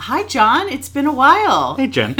[0.00, 0.68] Hi, John.
[0.68, 1.74] It's been a while.
[1.74, 2.14] Hey, Jen.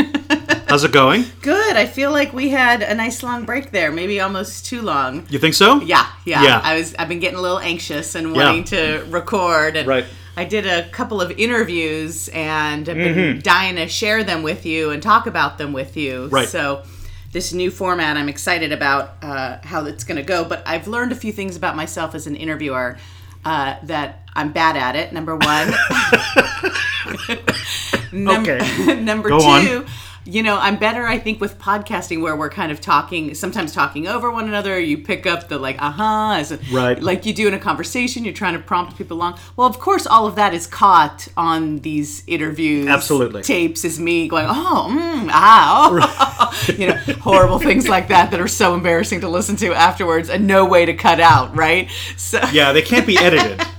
[0.69, 1.25] How's it going?
[1.43, 1.77] Good.
[1.77, 5.27] I feel like we had a nice long break there, maybe almost too long.
[5.31, 5.81] You think so?
[5.81, 6.43] Yeah, yeah.
[6.43, 6.61] Yeah.
[6.63, 6.95] I was.
[6.99, 9.77] I've been getting a little anxious and wanting to record.
[9.77, 10.05] And Right.
[10.37, 14.91] I did a couple of interviews and I've been dying to share them with you
[14.91, 16.13] and talk about them with you.
[16.25, 16.35] Mm-hmm.
[16.35, 16.49] Right.
[16.49, 16.83] So.
[17.31, 20.45] This new format, I'm excited about uh, how it's going to go.
[20.45, 22.97] But I've learned a few things about myself as an interviewer
[23.45, 25.13] uh, that I'm bad at it.
[25.13, 25.73] Number one.
[28.13, 29.01] Num- Okay.
[29.03, 29.87] number Go two, on.
[30.29, 34.07] You know, I'm better, I think, with podcasting where we're kind of talking, sometimes talking
[34.07, 34.79] over one another.
[34.79, 37.03] You pick up the like, uh huh, as a, Right.
[37.03, 38.25] like you do in a conversation.
[38.27, 39.39] You're trying to prompt people along.
[39.57, 43.43] Well, of course, all of that is caught on these interviews, Absolutely.
[43.43, 43.87] tapes.
[43.87, 46.73] Is me going, oh, mm, ah, oh.
[46.77, 50.47] you know, horrible things like that that are so embarrassing to listen to afterwards, and
[50.47, 51.89] no way to cut out, right?
[52.19, 52.39] So.
[52.53, 53.67] Yeah, they can't be edited.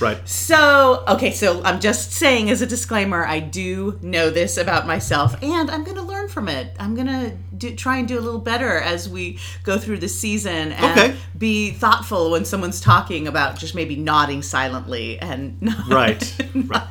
[0.00, 0.28] right.
[0.28, 5.40] So, okay, so I'm just saying as a disclaimer, I do know this about myself
[5.42, 6.74] and I'm going to learn from it.
[6.78, 10.08] I'm going to do, try and do a little better as we go through the
[10.08, 11.16] season and Okay.
[11.38, 16.36] be thoughtful when someone's talking about just maybe nodding silently and not, Right.
[16.54, 16.86] right.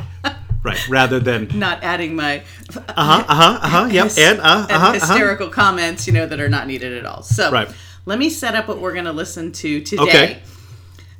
[0.62, 0.90] Right.
[0.90, 2.44] Rather than not adding my
[2.76, 3.86] uh huh, uh huh, uh huh.
[3.92, 4.12] Yep.
[4.18, 4.92] And uh, uh and huh, uh huh.
[4.94, 7.24] hysterical comments, you know, that are not needed at all.
[7.24, 7.70] So, Right.
[8.06, 10.04] let me set up what we're going to listen to today.
[10.04, 10.40] Okay.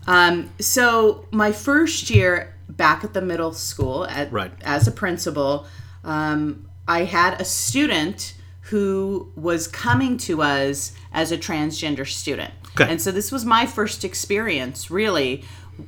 [0.10, 4.52] Um, so my first year back at the middle school at, Right.
[4.64, 5.68] as a principal,
[6.04, 12.54] um, I had a student who was coming to us as a transgender student.
[12.72, 12.92] Okay.
[12.92, 15.44] And so this was my first experience really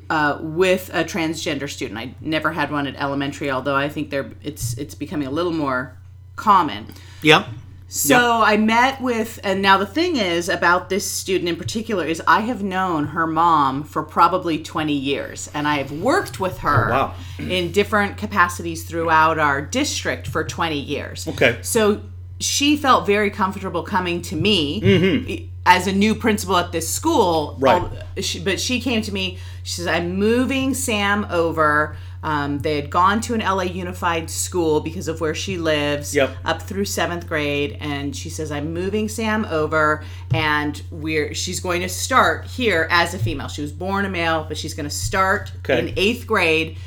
[0.10, 2.00] uh, with a transgender student.
[2.00, 5.52] I never had one at elementary, although I think they're it's it's becoming a little
[5.52, 5.98] more
[6.36, 6.88] common.
[7.24, 7.48] Yep.
[7.94, 12.22] So I met with, and now the thing is about this student in particular is
[12.26, 16.88] I have known her mom for probably 20 years, and I have worked with her
[16.88, 17.14] Oh, wow.
[17.38, 21.28] in different capacities throughout our district for 20 years.
[21.28, 21.60] Okay.
[21.64, 22.02] So
[22.40, 27.58] she felt very comfortable coming to me as a new principal at this school.
[27.60, 27.64] Mm-hmm.
[27.64, 28.42] Right.
[28.46, 29.38] But she came to me.
[29.64, 34.80] She says, "I'm moving Sam over." Um, they had gone to an LA Unified school
[34.80, 36.36] because of where she lives, Yep.
[36.46, 37.78] up through seventh grade.
[37.80, 43.14] And she says, "I'm moving Sam over, and we're she's going to start here as
[43.16, 43.48] a female.
[43.48, 45.80] She was born a male, but she's going to start Okay.
[45.80, 46.78] in eighth grade."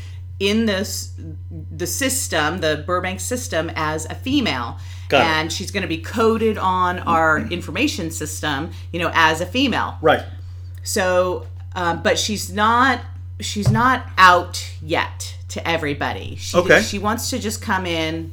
[0.41, 1.13] in this
[1.77, 4.79] the system, the Burbank system, as a female.
[5.09, 5.27] Got it.
[5.27, 9.97] and she's going to be coded on our information system, you know, as a female.
[10.03, 10.25] Right.
[10.83, 11.47] So,
[11.77, 13.01] um, but she's not
[13.41, 16.37] she's not out yet to everybody.
[16.37, 16.83] She, Okay.
[16.83, 18.33] She wants to just come in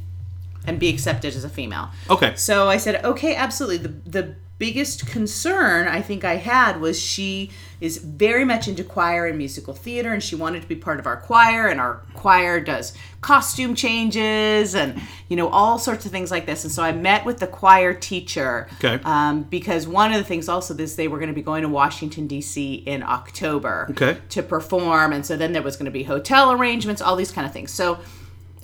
[0.66, 1.90] and be accepted as a female.
[2.08, 2.34] Okay.
[2.36, 3.78] So I said, okay, absolutely.
[3.78, 7.50] The the biggest concern I think I had was she
[7.80, 11.06] is very much into choir and musical theater, and she wanted to be part of
[11.10, 16.30] our choir, and our choir does costume changes and you know all sorts of things
[16.30, 16.62] like this.
[16.62, 19.02] And so I met with the choir teacher, Okay.
[19.04, 21.68] um, because one of the things also is they were going to be going to
[21.68, 22.84] Washington D.C.
[22.86, 24.16] in October, Okay.
[24.28, 27.48] to perform, and so then there was going to be hotel arrangements, all these kind
[27.48, 27.72] of things.
[27.72, 27.98] So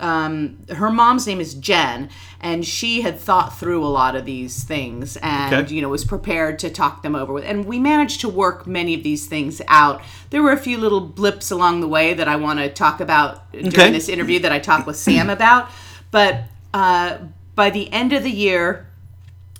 [0.01, 2.09] um, her mom's name is Jen,
[2.41, 5.75] and she had thought through a lot of these things, and Okay.
[5.75, 7.45] you know was prepared to talk them over with.
[7.45, 10.01] And we managed to work many of these things out.
[10.31, 13.51] There were a few little blips along the way that I want to talk about
[13.53, 13.91] during Okay.
[13.93, 15.71] this interview that I talked with Sam about.
[16.11, 17.19] But uh,
[17.55, 18.87] by the end of the year,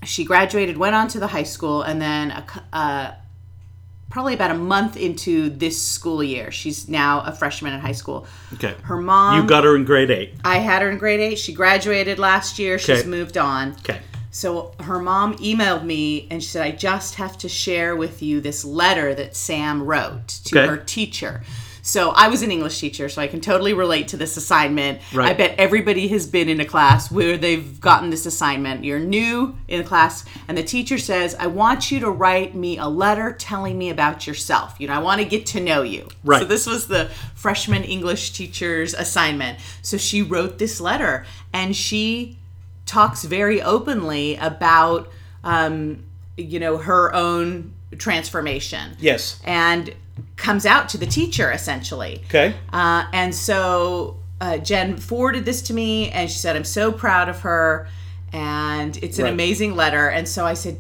[0.05, 3.15] she graduated, went on to the high school, and then a, uh,
[4.11, 8.27] probably about a month into this school year, she's now a freshman in high school.
[8.55, 8.75] Okay.
[8.83, 9.41] Her mom.
[9.43, 10.35] You got her in grade eight.
[10.45, 11.39] I had her in grade eight.
[11.39, 12.79] She graduated last year.
[12.79, 13.09] She's Okay.
[13.09, 13.73] moved on.
[13.81, 14.01] Okay.
[14.31, 18.41] So her mom emailed me and she said, I just have to share with you
[18.41, 20.67] this letter that Sam wrote to Okay.
[20.69, 21.43] her teacher.
[21.89, 25.01] So I was an English teacher, so I can totally relate to this assignment.
[25.15, 25.31] Right.
[25.31, 28.85] I bet everybody has been in a class where they've gotten this assignment.
[28.85, 32.87] You're new in class, and the teacher says, I want you to write me a
[32.87, 34.75] letter telling me about yourself.
[34.79, 36.09] You know, I want to get to know you.
[36.25, 36.41] Right.
[36.41, 39.59] So this was the freshman English teacher's assignment.
[39.81, 41.25] So she wrote this letter,
[41.55, 42.37] and she
[42.85, 45.11] talks very openly about
[45.43, 46.05] um,
[46.37, 49.41] you know her own transformation Yes.
[49.47, 49.95] and
[50.37, 52.55] comes out to the teacher essentially Okay.
[52.73, 57.29] uh, and so uh, jen forwarded this to me and she said i'm so proud
[57.29, 57.89] of her
[58.33, 59.33] and it's an Right.
[59.33, 60.79] amazing letter and so i said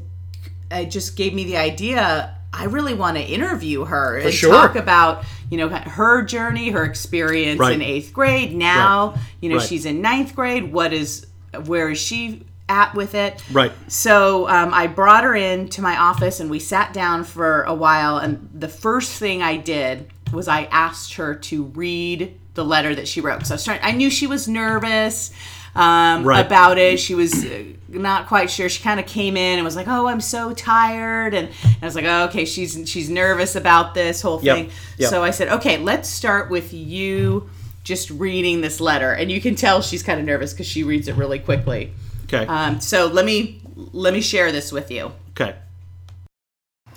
[0.70, 4.52] it just gave me the idea i really want to interview her and sure.
[4.52, 7.74] talk about you know her journey her experience Right.
[7.74, 9.20] in eighth grade now Right.
[9.40, 9.66] you know Right.
[9.66, 11.26] she's in ninth grade what is
[11.64, 13.72] where is she at with it Right.
[13.88, 17.74] so um, I brought her in to my office and we sat down for a
[17.74, 18.18] while.
[18.18, 23.08] And the first thing I did was I asked her to read the letter that
[23.08, 23.46] she wrote.
[23.46, 23.80] So I was trying.
[23.82, 25.30] I knew she was nervous
[25.74, 26.44] um, Right.
[26.44, 26.98] about it.
[26.98, 28.68] She was uh, not quite sure.
[28.68, 31.84] She kind of came in and was like, "Oh, I'm so tired," and, and I
[31.86, 34.56] was like, oh, "Okay, she's she's nervous about this whole Yep.
[34.56, 35.10] thing." Yep.
[35.10, 37.48] So I said, "Okay, let's start with you."
[37.84, 41.08] Just reading this letter, and you can tell she's kind of nervous because she reads
[41.08, 41.92] it really quickly.
[42.32, 42.46] Okay.
[42.46, 45.12] Um, so let me let me share this with you.
[45.30, 45.56] okay.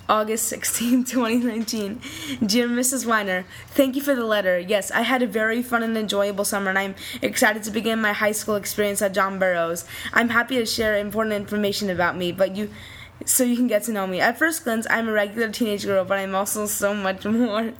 [0.08, 2.00] August 16, 2019.
[2.44, 3.06] Dear Mrs.
[3.06, 4.58] Weiner, thank you for the letter.
[4.58, 8.12] Yes, I had a very fun and enjoyable summer, and I'm excited to begin my
[8.12, 9.86] high school experience at John Burroughs.
[10.12, 12.70] I'm happy to share important information about me, but you.
[13.24, 14.20] So you can get to know me.
[14.20, 17.72] At first glance, I'm a regular teenage girl, but I'm also so much more.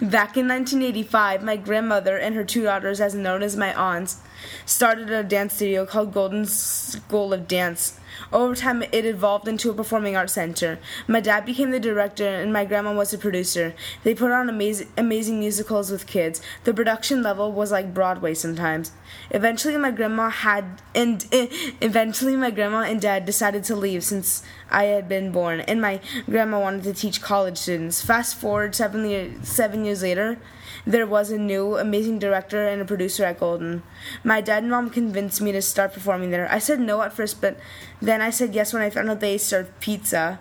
[0.00, 4.20] Back in 1985, my grandmother and her two daughters, as known as my aunts,
[4.64, 7.98] started a dance studio called Golden School of Dance.
[8.32, 10.78] Over time, it evolved into a performing arts center.
[11.06, 13.74] My dad became the director, and my grandma was the producer.
[14.04, 16.40] They put on amazing, amazing musicals with kids.
[16.64, 18.92] The production level was like Broadway sometimes.
[19.30, 21.48] Eventually, my grandma had, and eh,
[21.80, 26.00] eventually, my grandma and dad decided to leave since I had been born, and my
[26.28, 28.02] grandma wanted to teach college students.
[28.02, 30.38] Fast forward seven, year, seven years later,
[30.86, 33.82] there was a new amazing director and a producer at Golden.
[34.22, 36.50] My dad and mom convinced me to start performing there.
[36.50, 37.58] I said no at first, but
[38.00, 40.38] then I said yes when I found out they served pizza.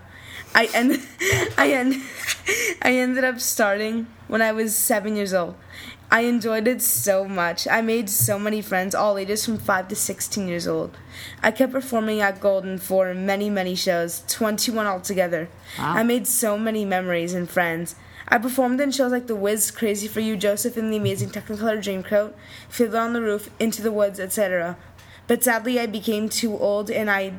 [0.53, 1.01] I end,
[1.57, 1.95] I end,
[2.81, 5.55] I ended up starting when I was seven years old.
[6.11, 7.67] I enjoyed it so much.
[7.67, 10.95] I made so many friends, all ages from 5 to 16 years old.
[11.41, 15.49] I kept performing at Golden for many, many shows, 21 altogether.
[15.79, 17.95] I made so many memories and friends.
[18.27, 21.77] I performed in shows like The Wiz, Crazy for You, Joseph and the Amazing Technicolor
[21.77, 22.33] Dreamcoat,
[22.69, 24.77] Fiddler on the Roof, Into the Woods, etc.
[25.27, 27.33] But sadly, I became too old and I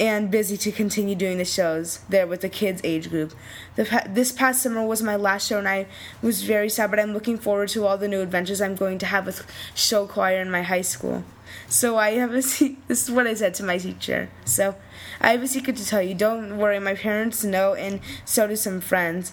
[0.00, 3.34] and busy to continue doing the shows there with the kids age group.
[3.74, 5.86] This past summer was my last show and I
[6.22, 9.06] was very sad, but I'm looking forward to all the new adventures I'm going to
[9.06, 9.44] have with
[9.74, 11.24] show choir in my high school.
[11.68, 14.30] So I have a se- this is what I said to my teacher.
[14.44, 14.76] So
[15.20, 16.14] I have a secret to tell you.
[16.14, 19.32] Don't worry, my parents know and so do some friends.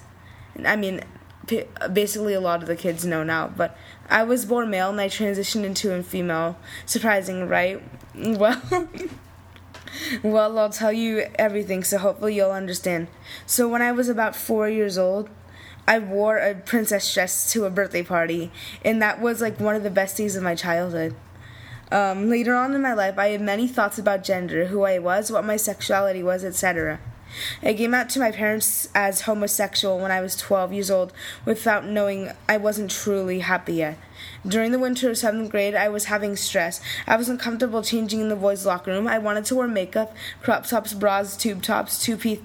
[0.63, 1.01] I mean,
[1.91, 3.77] basically a lot of the kids know now, but
[4.09, 6.57] I was born male and I transitioned into a female.
[6.85, 7.81] Surprising, right?
[8.15, 8.61] Well,
[10.23, 13.07] well, I'll tell you everything, so hopefully you'll understand.
[13.45, 15.29] So when I was about four years old,
[15.87, 18.51] I wore a princess dress to a birthday party,
[18.83, 21.15] and that was like one of the best days of my childhood.
[21.91, 25.31] Um, later on in my life, I had many thoughts about gender, who I was,
[25.31, 26.99] what my sexuality was, etc.
[27.61, 31.13] I came out to my parents as homosexual when I was 12 years old
[31.45, 33.97] without knowing I wasn't truly happy yet.
[34.47, 36.79] During the winter of 7th grade, I was having stress.
[37.07, 39.07] I was uncomfortable changing in the boys' locker room.
[39.07, 42.39] I wanted to wear makeup, crop tops, bras, tube tops, two piece,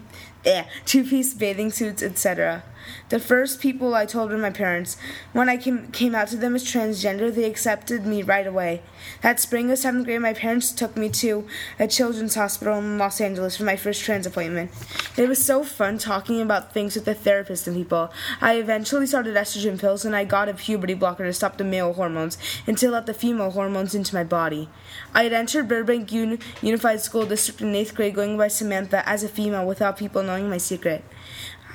[0.44, 2.62] eh, two piece bathing suits, etc.
[3.08, 4.96] The first people I told were my parents.
[5.32, 8.82] When I came, came out to them as transgender, they accepted me right away.
[9.22, 11.46] That spring of seventh grade, my parents took me to
[11.78, 14.70] a children's hospital in Los Angeles for my first trans appointment.
[15.16, 18.12] It was so fun talking about things with the therapist and people.
[18.40, 21.92] I eventually started estrogen pills and I got a puberty blocker to stop the male
[21.92, 24.68] hormones and to let the female hormones into my body.
[25.14, 29.22] I had entered Burbank Uni- Unified School District in eighth grade going by Samantha as
[29.22, 31.04] a female without people knowing my secret.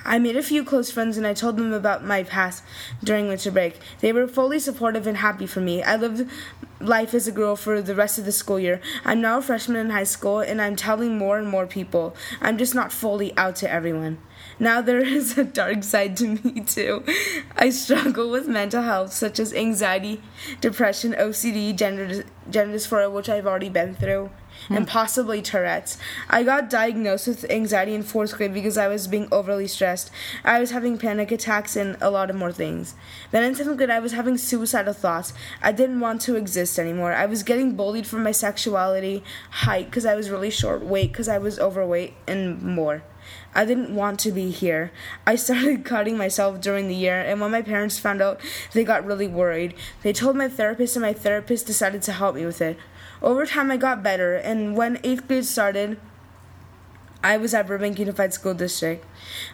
[0.05, 2.63] I made a few close friends and I told them about my past
[3.03, 3.79] during winter break.
[4.01, 5.81] They were fully supportive and happy for me.
[5.81, 6.29] I lived
[6.79, 8.79] life as a girl for the rest of the school year.
[9.03, 12.15] I'm now a freshman in high school and I'm telling more and more people.
[12.39, 14.19] I'm just not fully out to everyone.
[14.59, 17.03] Now there is a dark side to me too.
[17.55, 20.21] I struggle with mental health such as anxiety,
[20.61, 24.29] depression, OCD, gender gender dysphoria, which I've already been through,
[24.69, 24.85] and hmm.
[24.85, 25.97] possibly Tourette's.
[26.29, 30.11] I got diagnosed with anxiety in fourth grade because I was being overly stressed.
[30.43, 32.93] I was having panic attacks and a lot of more things.
[33.31, 35.33] Then in seventh grade, I was having suicidal thoughts.
[35.61, 37.13] I didn't want to exist anymore.
[37.13, 41.27] I was getting bullied for my sexuality, height because I was really short, weight because
[41.27, 43.03] I was overweight, and more.
[43.55, 44.91] I didn't want to be here.
[45.25, 48.41] I started cutting myself during the year, and when my parents found out,
[48.73, 49.73] they got really worried.
[50.03, 52.77] They told my therapist, and my therapist decided to help me with it.
[53.21, 55.97] Over time, I got better, and when eighth grade started,
[57.23, 59.03] I was at Burbank Unified School District.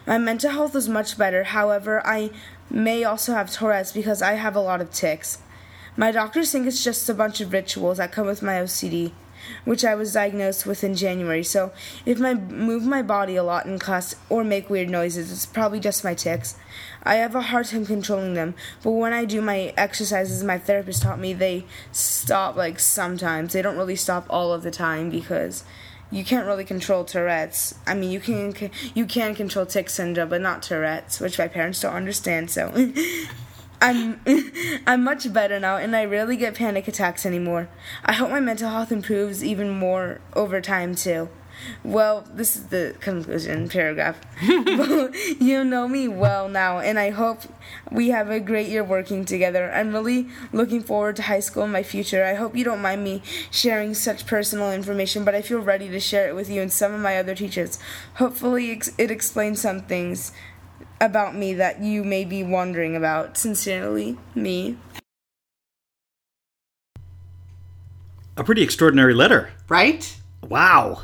[0.06, 2.30] My mental health was much better, however, I
[2.68, 5.38] may also have Tourette's because I have a lot of tics.
[5.96, 9.12] My doctors think it's just a bunch of rituals that come with my OCD,
[9.64, 11.42] which I was diagnosed with in January.
[11.42, 11.72] So,
[12.06, 15.80] if I move my body a lot in class or make weird noises, it's probably
[15.80, 16.56] just my tics.
[17.02, 21.02] I have a hard time controlling them, but when I do my exercises, my therapist
[21.02, 23.52] taught me they stop like sometimes.
[23.52, 25.64] They don't really stop all of the time because
[26.12, 27.74] you can't really control Tourette's.
[27.86, 28.54] I mean, you can
[28.94, 32.50] you can control tic syndrome, but not Tourette's, which my parents don't understand.
[32.50, 32.70] So,
[33.82, 34.20] I'm
[34.86, 37.68] I'm much better now and I rarely get panic attacks anymore.
[38.04, 41.28] I hope my mental health improves even more over time too.
[41.84, 44.20] Well, this is the conclusion paragraph.
[44.42, 47.42] you know me well now, and I hope
[47.90, 49.70] we have a great year working together.
[49.72, 52.24] I'm really looking forward to high school and my future.
[52.24, 56.00] I hope you don't mind me sharing such personal information, but I feel ready to
[56.00, 57.78] share it with you and some of my other teachers.
[58.14, 60.32] Hopefully, it explains some things
[61.02, 63.36] about me that you may be wondering about.
[63.36, 64.76] Sincerely, me.
[68.36, 69.50] A pretty extraordinary letter.
[69.68, 70.16] Right?
[70.48, 71.02] Wow.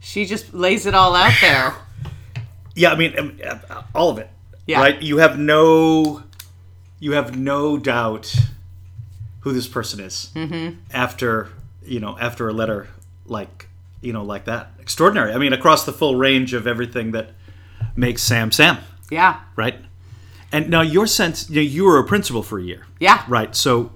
[0.00, 1.74] She just lays it all out there.
[2.74, 4.30] Yeah, I mean, um, uh, all of it.
[4.64, 4.78] Yeah.
[4.78, 5.02] Right.
[5.02, 6.22] You have no,
[7.00, 8.32] you have no doubt
[9.40, 10.78] who this person is mm-hmm.
[10.92, 11.48] after
[11.82, 12.88] you know after a letter
[13.26, 13.68] like
[14.00, 14.70] you know like that.
[14.78, 15.32] Extraordinary.
[15.32, 17.30] I mean, across the full range of everything that
[17.96, 18.78] makes Sam Sam.
[19.10, 19.40] Yeah.
[19.56, 19.76] Right.
[20.50, 22.86] And now your sense, you, know, you were a principal for a year.
[22.98, 23.22] Yeah.
[23.28, 23.54] Right.
[23.54, 23.92] So,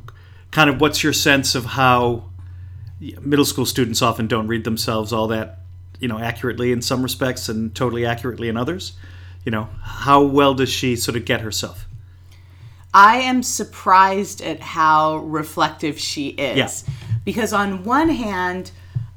[0.50, 2.30] kind of, what's your sense of how
[3.20, 5.58] middle school students often don't read themselves all that
[5.98, 8.92] you know accurately in some respects and totally accurately in others
[9.44, 11.88] you know how well does she sort of get herself
[12.94, 16.84] I am surprised at how reflective she is.
[16.86, 16.94] Yeah.
[17.24, 18.70] Because on one hand,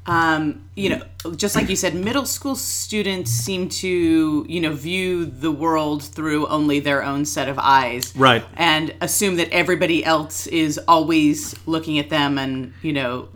[0.06, 1.02] um, you know,
[1.34, 6.46] just like you said, middle school students seem to, you know, view the world through
[6.46, 8.14] only their own set of eyes.
[8.14, 8.44] Right.
[8.54, 13.28] And assume that everybody else is always looking at them and, you know,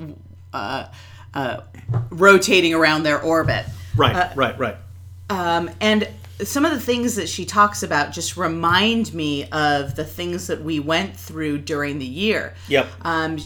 [0.52, 0.86] uh,
[1.34, 1.62] uh,
[2.10, 3.66] rotating around their orbit.
[3.96, 4.76] right right right
[5.28, 6.08] Um, and
[6.42, 10.62] some of the things that she talks about just remind me of the things that
[10.62, 12.54] we went through during the year.
[12.68, 12.88] Yep.
[13.02, 13.38] Um,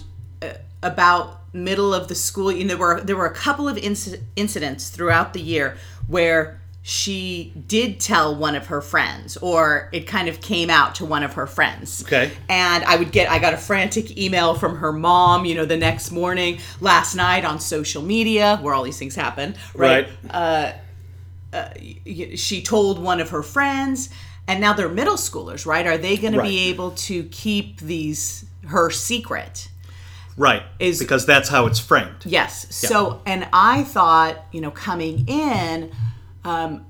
[0.42, 0.52] uh,
[0.82, 4.20] about middle of the school, you know, there were there were a couple of inci-
[4.36, 5.76] incidents throughout the year
[6.08, 11.06] where she did tell one of her friends, or it kind of came out to
[11.06, 12.02] one of her friends.
[12.04, 12.30] Okay.
[12.50, 15.78] And I would get, I got a frantic email from her mom, you know, the
[15.78, 19.54] next morning, last night on social media, where all these things happen.
[19.74, 20.06] Right.
[20.28, 20.72] Uh,
[21.54, 21.70] uh,
[22.04, 24.10] y- she told one of her friends
[24.46, 28.44] and now they're middle schoolers right are they going to be able to keep these
[28.66, 29.68] her secret
[30.36, 32.24] right Is- because that's how it's framed.
[32.24, 35.92] Yes so and i thought you know coming in
[36.44, 36.84] um,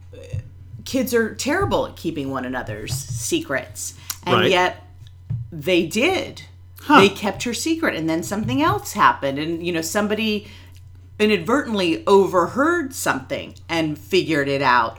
[0.84, 3.94] kids are terrible at keeping one another's secrets.
[4.26, 4.50] And Right.
[4.50, 4.84] yet
[5.52, 6.42] they did.
[6.80, 7.00] Huh.
[7.00, 10.46] they kept her secret and then something else happened and you know somebody
[11.18, 14.98] inadvertently overheard something and figured it out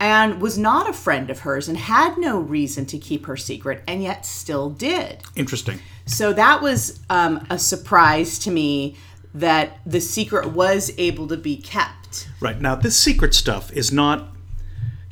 [0.00, 3.82] and was not a friend of hers and had no reason to keep her secret
[3.86, 5.22] and yet still did.
[5.36, 8.96] Interesting so that was um, a surprise to me
[9.34, 14.28] that the secret was able to be kept right now this secret stuff is not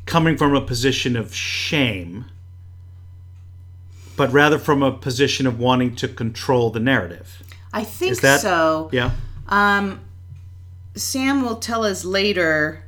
[0.06, 2.24] coming from a position of shame
[4.16, 7.42] but rather from a position of wanting to control the narrative
[7.72, 9.12] i think is that so yeah
[10.98, 12.84] Sam will tell us later.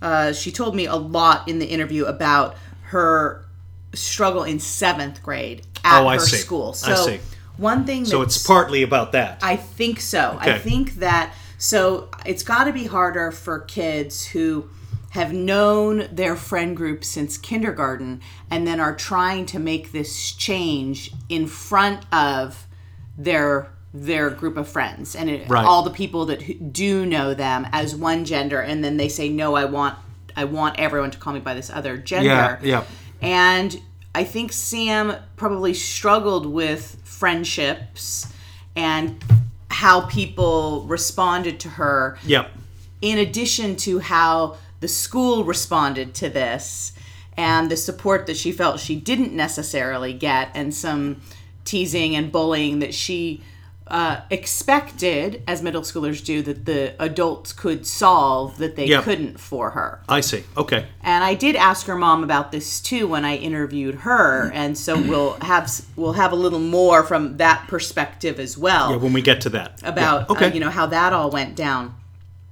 [0.00, 2.56] Uh, she told me a lot in the interview about
[2.86, 3.46] her
[3.94, 6.36] struggle in seventh grade at Oh, I her see.
[6.36, 6.70] school.
[6.70, 7.20] I So see.
[7.56, 10.36] One thing so it's partly about that I think so.
[10.40, 14.68] I think that so it's got to be harder for kids who
[15.10, 21.12] have known their friend group since kindergarten and then are trying to make this change
[21.28, 22.66] in front of
[23.18, 25.66] their their group of friends and it, Right.
[25.66, 29.54] all the people that do know them as one gender and then they say no
[29.54, 29.98] I want
[30.34, 32.26] I want everyone to call me by this other gender.
[32.26, 32.84] Yeah, yeah.
[33.20, 33.78] And
[34.14, 38.32] I think Sam probably struggled with friendships
[38.76, 39.22] and
[39.70, 42.50] how people responded to her, yep.
[43.00, 46.92] In addition to how the school responded to this
[47.36, 51.20] and the support that she felt she didn't necessarily get, and some
[51.64, 53.42] teasing and bullying that she
[53.88, 59.04] uh, expected, as middle schoolers do, that the adults could solve that they Yep.
[59.04, 60.00] couldn't for her.
[60.08, 63.96] i see okay And I did ask her mom about this too when I interviewed
[63.96, 68.90] her, and so we'll have we'll have a little more from that perspective as well
[68.90, 71.30] yeah, when we get to that about Yeah, okay uh, you know how that all
[71.30, 71.94] went down.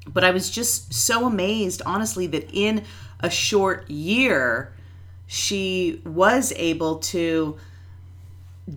[0.06, 2.82] But I was just so amazed, honestly, that in
[3.20, 4.72] a short year,
[5.26, 7.56] she was able to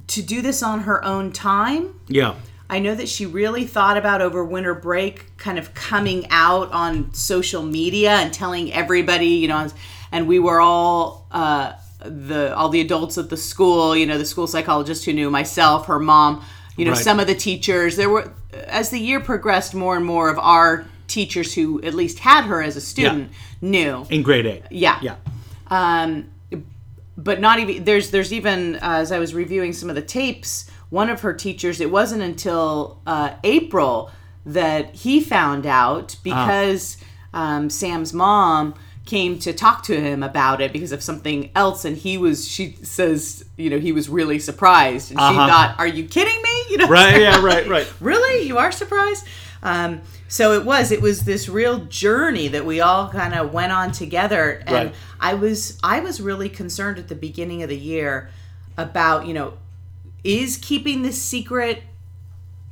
[0.08, 1.94] to do this on her own time.
[2.08, 2.36] yeah
[2.70, 7.14] I know that she really thought about over winter break kind of coming out on
[7.14, 9.68] social media and telling everybody, you know,
[10.12, 14.26] and we were all uh, the all the adults at the school, you know, the
[14.26, 16.44] school psychologist who knew myself, her mom,
[16.78, 17.04] you know, Right.
[17.04, 17.96] some of the teachers.
[17.96, 18.32] There were
[18.68, 22.64] as the year progressed, more and more of our teachers who at least had her
[22.64, 23.30] as a student
[23.62, 24.08] knew.
[24.10, 24.98] in grade eight Yeah.
[25.02, 25.16] yeah
[25.68, 26.26] Um,
[27.17, 30.70] but not even there's there's even uh, as I was reviewing some of the tapes,
[30.89, 31.79] one of her teachers.
[31.82, 34.12] It wasn't until uh, April
[34.46, 36.98] that he found out because
[37.34, 38.74] um, Sam's mom
[39.05, 42.72] came to talk to him about it because of something else and he was she
[42.84, 45.46] says you know he was really surprised and she Uh-huh.
[45.48, 47.91] thought are you kidding me you know Right, yeah, right, right.
[48.00, 49.25] really you are surprised
[49.62, 50.01] um,
[50.34, 53.92] so it was it was this real journey that we all kind of went on
[53.92, 54.96] together and Right.
[55.20, 58.30] i was i was really concerned at the beginning of the year
[58.75, 59.54] about you know
[60.24, 61.84] is keeping this secret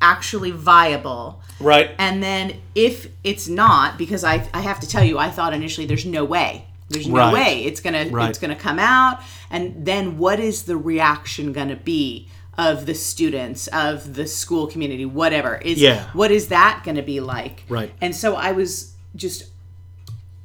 [0.02, 1.92] actually viable Right.
[2.00, 5.86] and then if it's not because i i have to tell you i thought initially
[5.86, 7.34] there's no way there's no Right.
[7.34, 8.30] way it's gonna Right.
[8.30, 9.20] it's gonna come out
[9.52, 12.28] and then what is the reaction gonna be
[12.62, 16.06] of the students of the school community whatever is Yeah.
[16.14, 17.92] what is that gonna be like Right.
[18.00, 19.46] and so i was just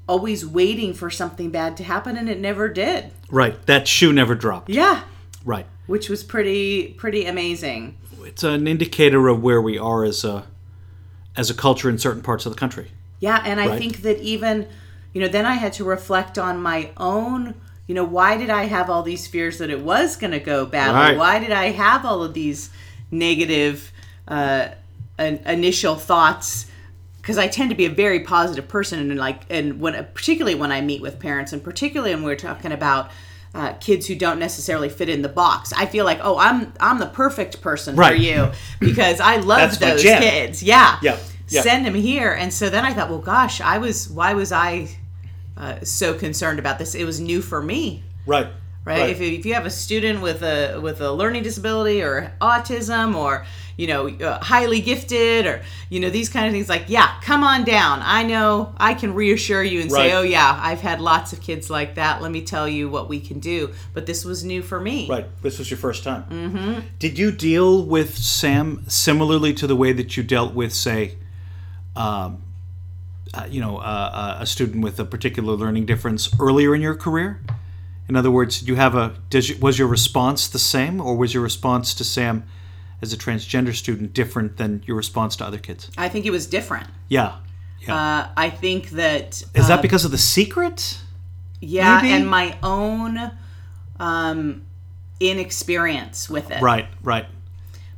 [0.09, 3.61] always waiting for something bad to happen and it never did Right.
[3.67, 4.71] That shoe never dropped.
[4.71, 5.03] yeah
[5.45, 5.67] Right.
[5.87, 10.45] which was pretty pretty amazing It's an indicator of where we are as a
[11.37, 12.87] as a culture in certain parts of the country.
[13.21, 13.79] Yeah, and I Right.
[13.79, 14.67] think that even,
[15.13, 17.55] you know, then I had to reflect on my own,
[17.87, 20.67] you know, why did I have all these fears that it was going to go
[20.67, 21.01] badly?
[21.01, 21.17] Right.
[21.17, 22.71] Why did I have all of these
[23.11, 23.93] negative
[24.27, 24.69] uh,
[25.19, 26.67] an, initial thoughts?
[27.19, 30.73] Because I tend to be a very positive person, and like, and when particularly when
[30.73, 33.11] I meet with parents, and particularly when we're talking about.
[33.55, 35.73] Uh, kids who don't necessarily fit in the box.
[35.73, 38.51] I feel like, oh, I'm I'm the perfect person for you
[38.81, 40.63] because I love those kids.
[40.63, 41.63] Yeah, Yeah, yeah.
[41.63, 42.33] send them here.
[42.33, 44.89] And so then I thought, well, gosh, I was, why was I
[45.57, 46.95] uh, so concerned about this?
[46.95, 48.49] It was new for me, Right.
[48.85, 49.11] right?
[49.11, 53.45] If, if you have a student with a with a learning disability or autism or
[53.77, 55.61] you know uh, highly gifted or
[55.91, 58.01] you know these kind of things, like yeah, come on down.
[58.03, 60.11] I know I can reassure you and Right.
[60.11, 62.23] say, oh yeah, I've had lots of kids like that.
[62.23, 63.73] Let me tell you what we can do.
[63.93, 65.09] But this was new for me.
[65.09, 65.27] Right.
[65.43, 66.25] This was your first time.
[66.31, 66.81] Mm-hmm.
[66.99, 71.17] Did you deal with Sam similarly to the way that you dealt with, say,
[71.95, 72.43] um,
[73.35, 77.41] uh, you know, uh, a student with a particular learning difference earlier in your career?
[78.09, 81.35] In other words, you have a does you, was your response the same, or was
[81.35, 82.45] your response to Sam
[83.03, 85.91] as a transgender student different than your response to other kids?
[85.99, 86.89] I think it was different.
[87.09, 87.37] Yeah.
[87.81, 87.95] Yeah.
[87.95, 90.99] Uh, I think that Is uh, that because of the secret?
[91.61, 92.15] Yeah, Maybe?
[92.15, 93.33] and my own
[93.99, 94.63] um,
[95.21, 96.63] inexperience with it.
[96.63, 96.87] Right.
[97.03, 97.27] Right.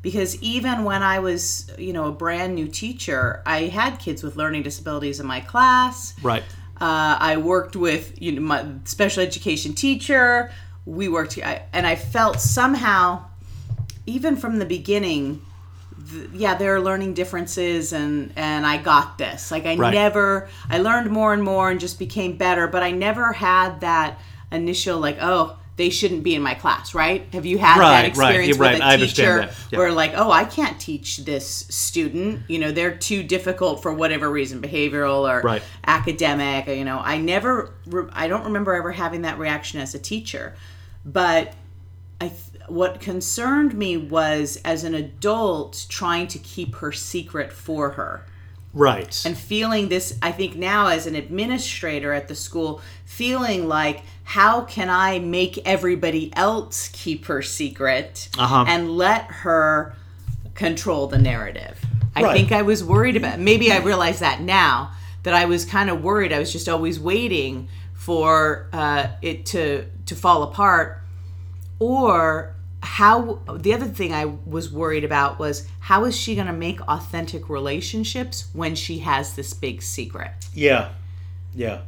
[0.00, 4.36] Because even when I was, you know, a brand new teacher, I had kids with
[4.36, 6.14] learning disabilities in my class.
[6.22, 6.44] Right.
[6.80, 10.52] Uh, I worked with, you know, my special education teacher.
[10.86, 13.24] We worked, I, and I felt somehow,
[14.06, 15.42] even from the beginning,
[16.10, 19.50] th- yeah, there are learning differences, and and I got this.
[19.50, 19.92] Like I Right.
[19.92, 22.68] never, I learned more and more, and just became better.
[22.68, 24.18] But I never had that
[24.52, 27.24] initial like, oh, they shouldn't be in my class, right?
[27.32, 28.74] Have you had Right, that experience right.
[28.74, 29.54] with a teacher that.
[29.70, 29.78] Yeah.
[29.78, 32.42] where like, oh, I can't teach this student.
[32.48, 35.40] You know, they're too difficult for whatever reason, behavioral or
[35.86, 36.66] academic.
[36.66, 40.56] You know, I never, re- I don't remember ever having that reaction as a teacher.
[41.04, 41.54] But
[42.20, 47.90] I, th- what concerned me was as an adult trying to keep her secret for
[47.90, 48.26] her
[48.78, 49.20] Right.
[49.26, 54.60] and feeling this i think now as an administrator at the school feeling like how
[54.60, 58.64] can i make everybody else keep her secret Uh-huh.
[58.68, 59.96] and let her
[60.54, 61.76] control the narrative
[62.14, 62.36] i Right.
[62.36, 64.92] think i was worried about maybe i realize that now
[65.24, 69.86] that i was kind of worried i was just always waiting for uh, it to
[70.06, 71.02] to fall apart
[71.80, 76.52] or how the other thing I was worried about was how is she going to
[76.52, 80.32] make authentic relationships when she has this big secret?
[80.54, 80.90] yeah.
[81.54, 81.80] Yeah.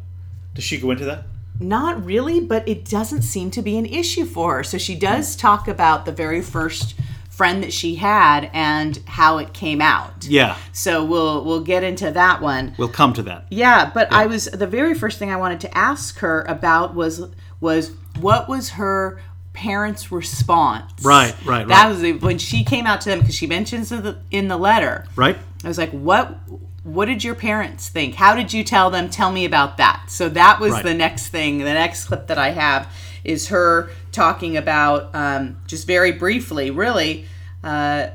[0.54, 1.24] Does she go into that?
[1.60, 4.64] Not really, but it doesn't seem to be an issue for her.
[4.64, 6.96] So she does talk about the very first
[7.28, 10.26] friend that she had and how it came out.
[10.26, 10.56] Yeah.
[10.72, 12.74] So we'll we'll get into that one.
[12.78, 13.46] We'll come to that.
[13.50, 17.22] Yeah, but I was the very first thing I wanted to ask her about was
[17.60, 19.20] was what was her
[19.60, 20.90] parents' response?
[21.02, 21.68] Right, right, right.
[21.68, 24.48] That was the, when she came out to them because she mentions in the, in
[24.48, 25.04] the letter.
[25.16, 25.36] Right?
[25.64, 26.38] I was like, what?
[26.82, 28.14] What did your parents think?
[28.14, 29.10] How did you tell them?
[29.10, 30.04] Tell me about that.
[30.08, 30.84] So that was Right.
[30.84, 31.58] the next thing.
[31.58, 32.90] The next clip that I have
[33.22, 37.26] is her talking about um, just very briefly, really,
[37.62, 38.06] uh,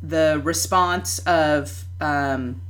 [0.00, 2.60] the response of um,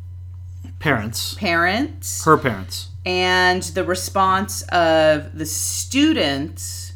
[0.78, 1.34] Parents.
[1.34, 2.88] parents Her parents.
[3.04, 6.87] and the response of the students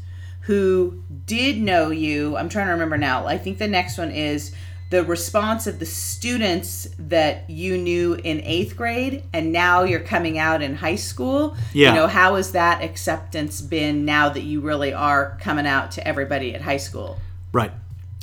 [0.42, 2.37] who did know you.
[2.37, 3.26] I'm trying to remember now.
[3.26, 4.55] I think the next one is
[4.90, 10.37] the response of the students that you knew in eighth grade and now you're coming
[10.37, 11.57] out in high school.
[11.72, 11.88] Yeah.
[11.88, 16.07] You know, how has that acceptance been now that you really are coming out to
[16.07, 17.18] everybody at high school?
[17.52, 17.72] Right.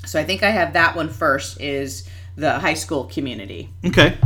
[0.05, 3.69] So I think I have that one first is the high school community.
[3.85, 4.17] Okay.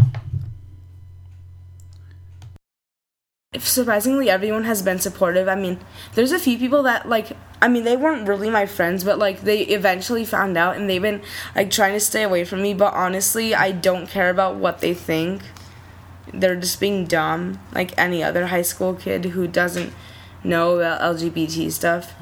[3.60, 5.80] Surprisingly everyone has been supportive i mean
[6.16, 9.42] there's a few people that like i mean they weren't really my friends but like
[9.42, 11.22] they eventually found out and they've been
[11.56, 14.94] like trying to stay away from me but honestly i don't care about what they
[14.94, 15.42] think.
[16.34, 19.94] They're just being dumb like any other high school kid who doesn't
[20.44, 22.14] know about lgbt stuff.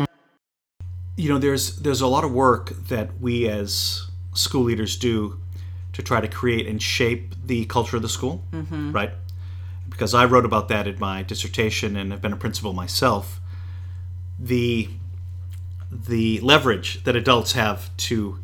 [1.15, 5.39] You know there's there's a lot of work that we as school leaders do
[5.93, 8.91] to try to create and shape the culture of the school mm-hmm.
[8.91, 9.11] right
[10.01, 13.39] because i wrote about that in my dissertation and have been a principal myself
[14.39, 14.89] the
[15.91, 18.39] the leverage that adults have to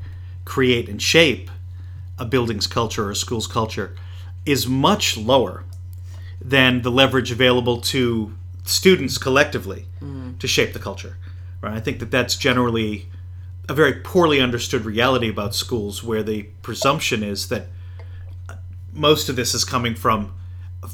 [0.46, 1.50] create and shape
[2.20, 3.96] a building's culture or a school's culture
[4.46, 5.64] is much lower
[6.40, 8.32] than the leverage available to
[8.64, 10.38] students collectively mm.
[10.38, 11.18] to shape the culture.
[11.62, 11.74] Right?
[11.74, 13.08] I think that that's generally
[13.68, 17.68] a very poorly understood reality about schools, where the presumption is that
[18.94, 20.34] most of this is coming from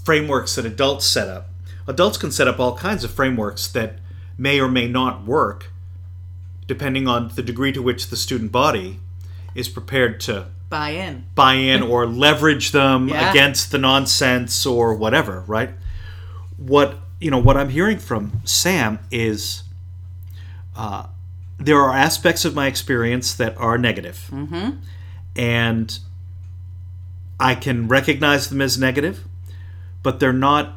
[0.03, 1.49] frameworks that adults set up.
[1.87, 3.99] Adults can set up all kinds of frameworks that
[4.37, 5.71] may or may not work,
[6.67, 8.99] depending on the degree to which the student body
[9.55, 11.25] is prepared to Buy in.
[11.35, 13.29] buy in or leverage them Yeah.
[13.29, 15.71] against the nonsense or whatever, right?
[16.57, 19.63] What you know, what I'm hearing from Sam is
[20.75, 21.05] uh,
[21.57, 24.27] there are aspects of my experience that are negative.
[24.31, 24.77] negative,
[25.35, 25.99] and
[27.39, 29.23] I can recognize them as negative,
[30.03, 30.75] but they're not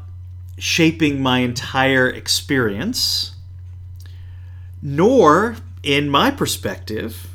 [0.59, 3.35] shaping my entire experience.
[4.83, 7.29] Nor, in my perspective,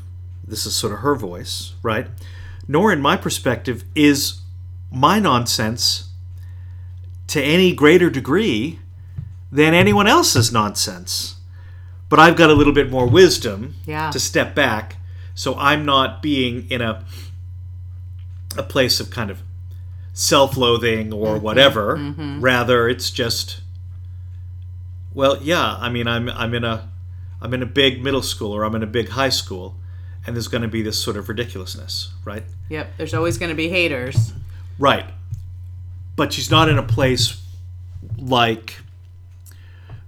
[0.47, 2.08] this is sort of her voice, right?
[2.67, 4.41] Nor, in my perspective, is
[4.91, 6.10] my nonsense
[7.27, 8.80] to any greater degree
[9.51, 11.36] than anyone else's nonsense.
[12.10, 14.12] But I've got a little bit more wisdom Yeah.
[14.12, 14.97] to step back,
[15.34, 17.04] so I'm not being in a
[18.58, 19.41] a place of kind of
[20.13, 21.43] self-loathing or mm-hmm.
[21.43, 21.97] whatever.
[21.97, 22.41] Mm-hmm.
[22.41, 23.62] Rather, it's just
[25.13, 25.78] well, yeah.
[25.80, 26.89] I mean, I'm I'm in a
[27.41, 29.76] I'm in a big middle school or I'm in a big high school,
[30.26, 32.43] and there's going to be this sort of ridiculousness, right?
[32.69, 32.93] Yep.
[32.97, 34.34] There's always going to be haters.
[34.78, 35.06] Right.
[36.15, 37.41] But she's not in a place
[38.17, 38.78] like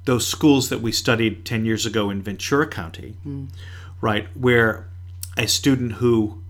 [0.06, 3.48] those schools that we studied 10 years ago in Ventura County, mm.
[4.02, 4.88] right, where
[5.38, 6.42] a student who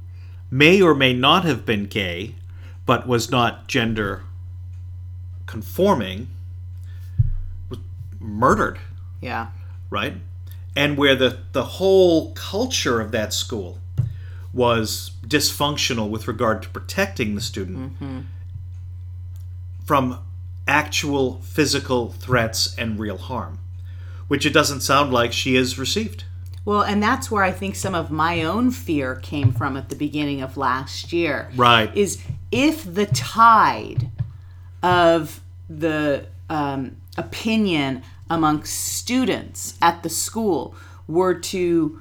[0.49, 2.35] may or may not have been gay
[2.85, 4.23] but was not gender
[5.45, 6.27] conforming
[7.69, 7.79] was
[8.19, 8.79] murdered,
[9.21, 9.47] Yeah.
[9.89, 10.15] right?
[10.75, 13.79] And where the, the whole culture of that school
[14.51, 18.19] was dysfunctional with regard to protecting the student mm-hmm.
[19.85, 20.19] from
[20.67, 23.59] actual physical threats and real harm,
[24.27, 26.23] which it doesn't sound like she has received.
[26.65, 29.95] Well, and that's where I think some of my own fear came from at the
[29.95, 31.51] beginning of last year.
[31.55, 31.95] Right.
[31.95, 34.09] Is if the tide
[34.81, 40.75] of the um, opinion amongst students at the school
[41.07, 41.99] were to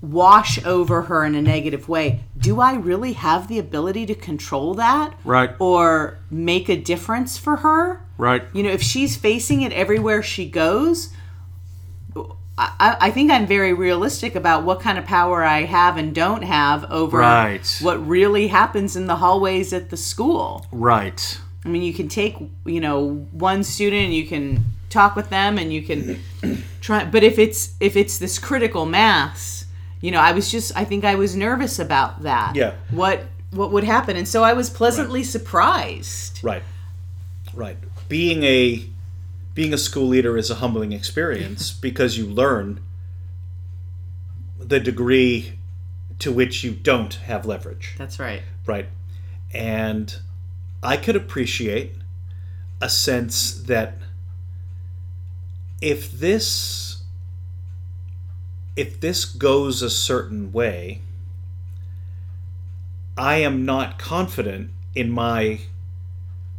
[0.00, 4.74] wash over her in a negative way, do I really have the ability to control
[4.74, 5.18] that?
[5.24, 5.50] Right.
[5.58, 8.04] Or make a difference for her?
[8.16, 8.44] Right.
[8.52, 11.12] You know, if she's facing it everywhere she goes,
[12.58, 16.42] I, I think I'm very realistic about what kind of power I have and don't
[16.42, 17.78] have over Right.
[17.80, 20.66] what really happens in the hallways at the school.
[20.72, 21.38] Right.
[21.64, 25.58] I mean, you can take, you know, one student and you can talk with them
[25.58, 26.18] and you can
[26.80, 29.66] try but if it's if it's this critical mass,
[30.00, 32.56] you know, I was just I think I was nervous about that.
[32.56, 32.74] Yeah.
[32.90, 34.16] What what would happen?
[34.16, 36.40] And so I was pleasantly surprised.
[36.42, 36.62] Right.
[37.54, 37.76] Right.
[38.08, 38.84] Being a
[39.58, 42.78] being a school leader is a humbling experience because you learn
[44.56, 45.58] the degree
[46.20, 47.96] to which you don't have leverage.
[47.98, 48.40] That's right.
[48.66, 48.86] Right.
[49.52, 50.14] And
[50.80, 51.96] I could appreciate
[52.80, 53.98] a sense that
[55.82, 57.02] if this
[58.76, 61.00] if this goes a certain way,
[63.16, 65.62] I am not confident in my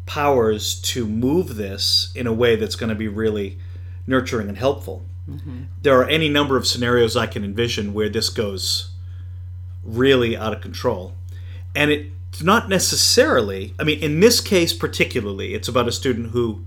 [0.09, 3.59] powers to move this in a way that's going to be really
[4.07, 5.05] nurturing and helpful.
[5.29, 5.65] Mm-hmm.
[5.83, 8.89] There are any number of scenarios I can envision where this goes
[9.83, 11.13] really out of control.
[11.75, 16.65] And it's not necessarily, I mean, in this case particularly, it's about a student who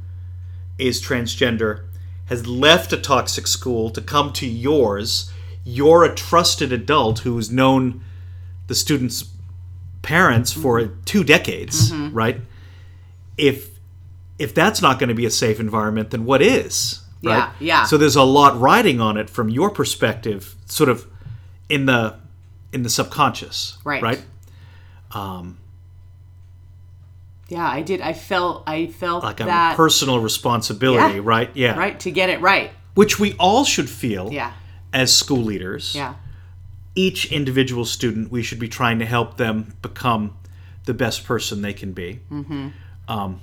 [0.78, 1.82] is transgender,
[2.26, 5.32] has left a toxic school to come to yours.
[5.64, 8.04] You're a trusted adult who's known
[8.68, 9.24] the student's
[10.02, 11.02] parents for mm-hmm.
[11.04, 12.14] two decades, mm-hmm.
[12.14, 12.40] right?
[13.36, 13.70] If
[14.38, 17.00] if that's not going to be a safe environment, then what is?
[17.22, 17.36] Right?
[17.36, 17.84] Yeah, yeah.
[17.84, 21.06] So there's a lot riding on it from your perspective, sort of
[21.68, 22.16] in the
[22.72, 24.02] in the subconscious, Right.
[24.02, 24.22] Right.
[25.12, 25.58] Um,
[27.48, 28.00] yeah, I did.
[28.00, 28.64] I felt.
[28.66, 29.76] I felt Like a that.
[29.76, 31.20] personal responsibility, Yeah.
[31.22, 31.50] right?
[31.54, 31.78] Yeah.
[31.78, 32.70] Right to get it right.
[32.94, 34.52] Which we all should feel Yeah.
[34.92, 35.94] as school leaders.
[35.94, 36.14] Yeah.
[36.94, 40.34] each individual student, we should be trying to help them become
[40.84, 42.20] the best person they can be.
[42.30, 42.68] Mm-hmm.
[43.08, 43.40] Um,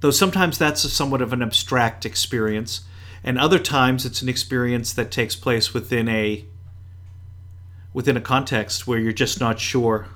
[0.00, 2.82] though sometimes that's a somewhat of an abstract experience,
[3.24, 6.44] and other times it's an experience that takes place within a
[7.92, 10.08] within a context where you're just not sure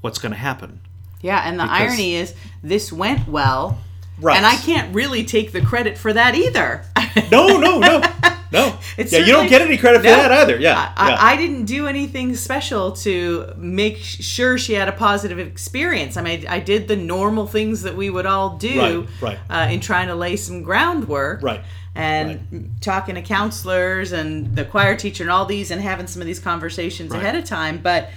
[0.00, 0.80] what's going to happen.
[1.20, 3.78] Yeah, and the irony is this went well.
[4.20, 4.36] Right.
[4.36, 6.84] And I can't really take the credit for that either.
[7.30, 8.02] No, no, no,
[8.54, 8.78] no.
[8.96, 10.16] It's yeah, you don't get any credit for No.
[10.16, 10.56] that either.
[10.58, 11.16] Yeah, I, yeah.
[11.20, 16.16] I didn't do anything special to make sure she had a positive experience.
[16.16, 19.80] I mean, I did the normal things that we would all do Right, Uh, in
[19.80, 21.42] trying to lay some groundwork.
[21.42, 21.62] Right,
[21.94, 26.26] And talking to counselors and the choir teacher and all these and having some of
[26.26, 27.22] these conversations Right.
[27.22, 27.78] ahead of time.
[27.82, 28.10] But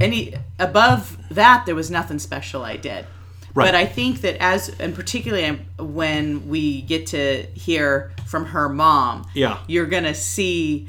[0.00, 3.06] any above that, there was nothing special I did.
[3.54, 3.66] Right.
[3.66, 9.26] But I think that as, and particularly when we get to hear from her mom,
[9.34, 9.58] Yeah.
[9.68, 10.88] you're gonna see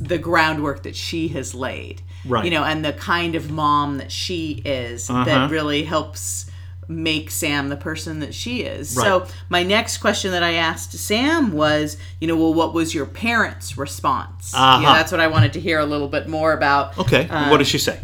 [0.00, 2.44] the groundwork that she has laid, Right.
[2.44, 5.24] You know, and the kind of mom that she is Uh-huh.
[5.24, 6.46] that really helps
[6.88, 8.96] make Sam the person that she is.
[8.96, 9.04] Right.
[9.04, 13.06] So my next question that I asked Sam was, you know, well, what was your
[13.06, 14.52] parents' response?
[14.54, 14.80] Uh-huh.
[14.82, 16.96] Yeah, that's what I wanted to hear a little bit more about.
[16.98, 17.28] okay.
[17.28, 18.00] Uh, what does she say?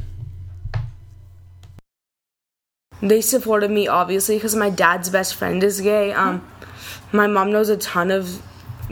[3.00, 6.12] They supported me obviously because my dad's best friend is gay.
[6.12, 6.46] Um,
[7.12, 8.42] my mom knows a ton of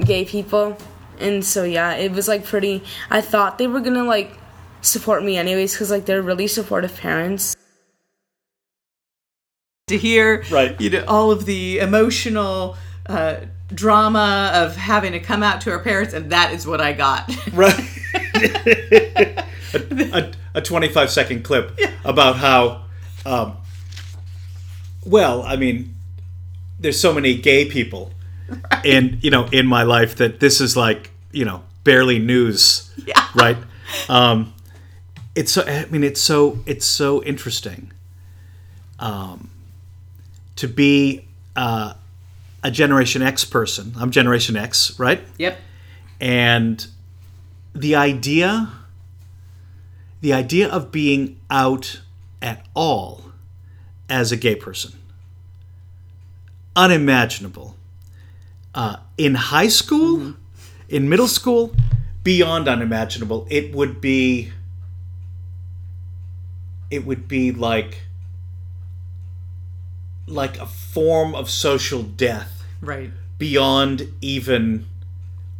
[0.04, 0.76] gay people,
[1.18, 2.82] and so yeah, it was like pretty.
[3.10, 4.32] I thought they were gonna like
[4.80, 7.56] support me anyways because like they're really supportive parents.
[9.88, 10.80] to hear Right.
[10.80, 12.76] you know all of the emotional
[13.08, 13.36] uh,
[13.72, 17.30] drama of having to come out to her parents and that is what i got
[17.52, 17.78] Right.
[18.34, 22.82] a, a, a 25 second clip about how,
[23.24, 23.56] um,
[25.06, 25.94] well, I mean,
[26.78, 28.12] there's so many gay people
[28.84, 32.92] in, you know, in my life that this is like, you know, barely news.
[33.06, 33.26] Yeah.
[33.34, 33.56] Right.
[34.08, 34.52] Um,
[35.34, 37.92] it's so, I mean, it's so, it's so interesting.
[38.98, 39.50] Um,
[40.56, 41.94] to be, uh,
[42.62, 43.92] a Generation X person.
[43.96, 45.22] I'm Generation X, right?
[45.38, 45.58] yep
[46.20, 46.86] and
[47.74, 48.70] the idea
[50.20, 52.00] the idea of being out
[52.40, 53.25] at all
[54.08, 54.92] as a gay person.
[56.74, 57.76] Unimaginable.
[58.74, 60.34] Uh, in high school
[60.88, 61.74] in middle school
[62.22, 64.52] beyond unimaginable it would be
[66.90, 68.02] it would be like
[70.26, 72.64] like a form of social death.
[72.82, 73.10] Right.
[73.38, 74.86] Beyond even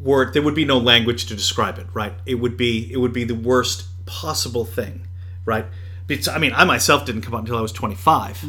[0.00, 2.12] word there would be no language to describe it right?
[2.26, 5.06] It would be it would be the worst possible thing
[5.44, 5.66] right
[6.07, 8.45] because i mean i myself didn't come out until i was 25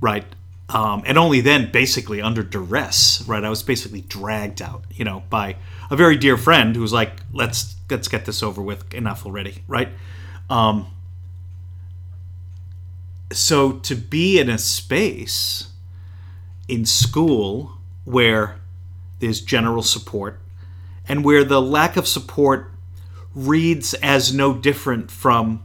[0.00, 0.24] right?
[0.68, 5.22] Um, and only then basically under duress right i was basically dragged out you know
[5.30, 5.56] by
[5.90, 9.62] a very dear friend who was like let's let's get this over with enough already
[9.68, 9.88] right?
[10.48, 10.88] Um,
[13.32, 15.70] so to be in a space
[16.68, 18.60] in school where
[19.18, 20.40] there's general support
[21.08, 22.70] and where the lack of support
[23.34, 25.62] reads as no different from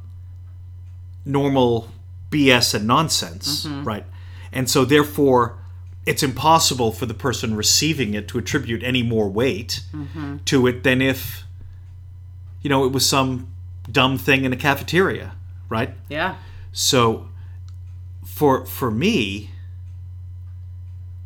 [1.25, 1.89] normal
[2.29, 3.83] BS and nonsense, mm-hmm.
[3.83, 4.05] right?
[4.51, 5.57] And so therefore
[6.05, 10.37] it's impossible for the person receiving it to attribute any more weight mm-hmm.
[10.45, 11.43] to it than if
[12.61, 13.51] you know it was some
[13.91, 15.33] dumb thing in a cafeteria,
[15.69, 15.93] right?
[16.09, 16.35] yeah
[16.71, 17.29] So
[18.25, 19.51] for for me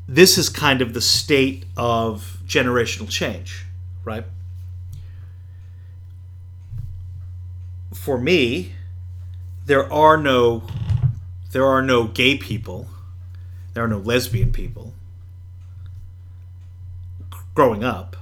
[0.08, 3.66] this is kind of the state of generational change,
[4.04, 4.26] right?
[7.94, 8.74] For me,
[9.66, 10.64] there are no
[11.52, 12.88] there are no gay people.
[13.74, 14.94] There are no lesbian people.
[17.54, 18.16] Growing up,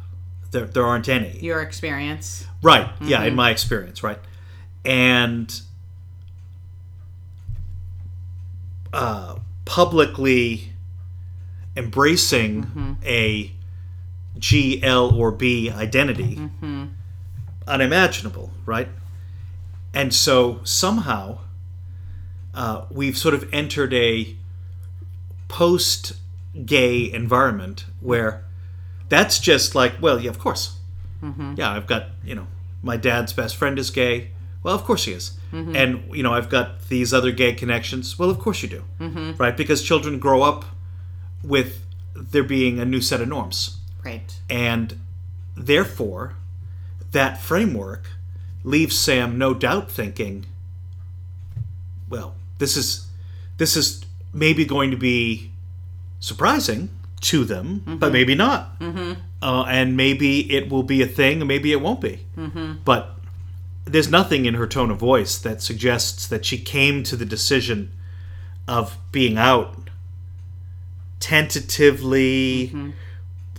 [0.51, 1.39] there there aren't any.
[1.39, 2.89] your experience Right.
[3.01, 3.35] Yeah, in mm-hmm.
[3.35, 4.19] my experience, right.
[4.85, 5.53] And
[8.93, 10.69] uh, publicly
[11.75, 12.93] embracing mm-hmm.
[13.03, 13.51] a
[14.39, 16.85] G, L, or B identity, mm-hmm.
[17.67, 18.87] unimaginable, right?
[19.93, 21.39] And so somehow
[22.53, 24.35] uh, we've sort of entered a
[25.47, 26.13] post
[26.65, 28.43] gay environment where
[29.09, 30.77] that's just like, well, yeah, of course.
[31.21, 31.55] Mm-hmm.
[31.57, 32.47] Yeah, I've got, you know,
[32.81, 34.31] my dad's best friend is gay.
[34.63, 35.37] Well, of course he is.
[35.51, 35.75] Mm-hmm.
[35.75, 38.17] And you know, I've got these other gay connections.
[38.17, 39.35] Well, of course you do, mm-hmm.
[39.35, 39.55] right?
[39.55, 40.65] Because children grow up
[41.43, 44.39] with there being a new set of norms, Right.
[44.49, 44.99] and
[45.55, 46.35] therefore,
[47.11, 48.07] that framework
[48.63, 50.45] leaves Sam no doubt thinking,
[52.09, 53.07] well, this is
[53.57, 55.51] this is maybe going to be
[56.19, 56.89] surprising
[57.21, 58.13] to them, but mm-hmm.
[58.13, 58.79] maybe not.
[58.79, 59.13] Mm-hmm.
[59.41, 62.25] Uh, and maybe it will be a thing, and maybe it won't be.
[62.37, 62.75] Mm-hmm.
[62.85, 63.11] But
[63.85, 67.91] there's nothing in her tone of voice that suggests that she came to the decision
[68.67, 69.89] of being out
[71.19, 72.93] tentatively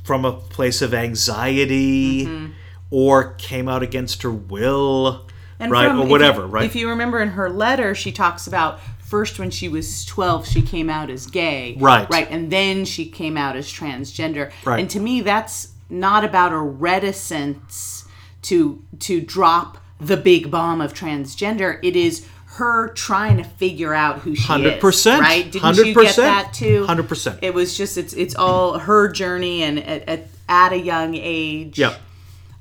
[0.03, 2.53] from a place of anxiety
[2.95, 5.27] or came out against her will
[5.59, 8.13] And right from- or if whatever you- right If you remember in her letter, she
[8.13, 11.77] talks about first when she was 12, she came out as gay.
[11.81, 12.09] Right.
[12.09, 12.29] Right.
[12.31, 14.53] And then she came out as transgender.
[14.65, 14.79] Right.
[14.79, 18.05] And to me, that's not about a reticence
[18.43, 21.79] to to drop the big bomb of transgender.
[21.83, 22.27] It is
[22.59, 24.49] her trying to figure out who she is.
[24.81, 25.21] 100%.
[25.21, 25.51] Right?
[25.51, 26.17] Didn't you get 100%.
[26.17, 26.85] that too?
[26.87, 27.39] 100%.
[27.43, 31.79] It was just it's it's all her journey and at, at, at a young age
[31.79, 31.95] yeah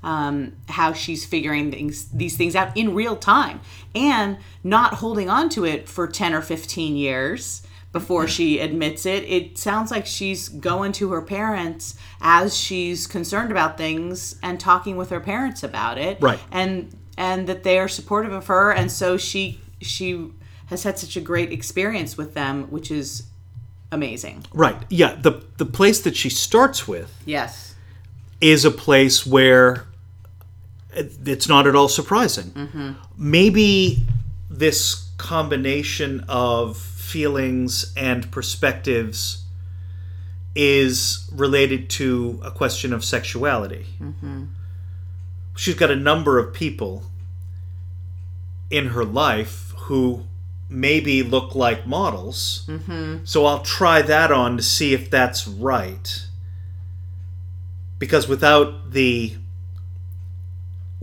[0.03, 3.61] um, how she's figuring things, these things out in real time
[3.95, 7.61] and not holding on to it for 10 or 15 years
[7.91, 9.23] before she admits it.
[9.23, 14.97] It sounds like she's going to her parents as she's concerned about things and talking
[14.97, 16.17] with her parents about it.
[16.21, 16.39] Right.
[16.51, 20.31] And and that they are supportive of her and so she she
[20.67, 23.23] has had such a great experience with them, which is
[23.91, 24.43] amazing.
[24.53, 27.75] right yeah the the place that she starts with Yes.
[28.41, 29.85] is a place where
[30.95, 32.51] it's not at all surprising.
[32.51, 32.91] Mm-hmm.
[33.17, 34.05] Maybe
[34.49, 39.43] this combination of feelings and perspectives
[40.55, 43.85] is related to a question of sexuality.
[43.99, 44.45] Mm-hmm.
[45.55, 47.03] She's got a number of people
[48.69, 50.23] in her life who
[50.69, 52.65] maybe look like models.
[52.67, 53.25] Mm-hmm.
[53.25, 56.27] So I'll try that on to see if that's right
[57.99, 59.35] because without the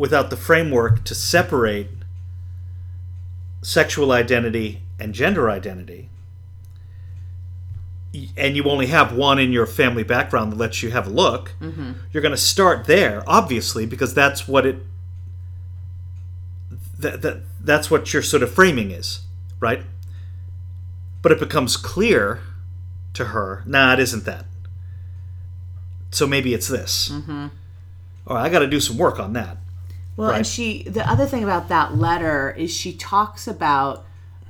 [0.01, 1.91] without the framework to separate
[3.61, 6.09] sexual identity and gender identity.
[8.35, 11.53] And you only have one in your family background that lets you have a look.
[12.13, 14.77] You're going to start there obviously because that's what it
[16.99, 19.21] that, that that's what your sort of framing is
[19.61, 19.83] right?
[21.21, 22.41] But it becomes clear
[23.13, 24.47] to her nah it isn't that.
[26.11, 27.11] So maybe it's this.
[27.11, 27.49] Mm-hmm.
[28.27, 29.60] all right i got to do some work on that
[30.21, 30.37] Well, Right.
[30.37, 34.05] and she, the other thing about that letter is she talks about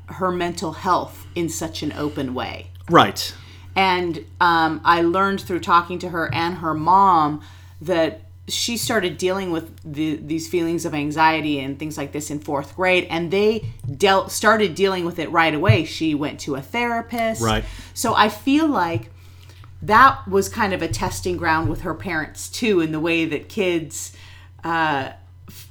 [0.07, 2.73] her mental health in such an open way.
[2.91, 3.33] right
[3.77, 7.41] And um, I learned through talking to her and her mom
[7.81, 12.41] that she started dealing with the, these feelings of anxiety and things like this in
[12.41, 13.65] fourth grade, and they
[13.97, 15.85] dealt started dealing with it right away.
[15.85, 17.41] She went to a therapist.
[17.41, 17.65] Right.
[17.95, 19.11] So I feel like
[19.83, 23.49] that was kind of a testing ground with her parents too, in the way that
[23.49, 24.17] kids.
[24.65, 25.13] Uh,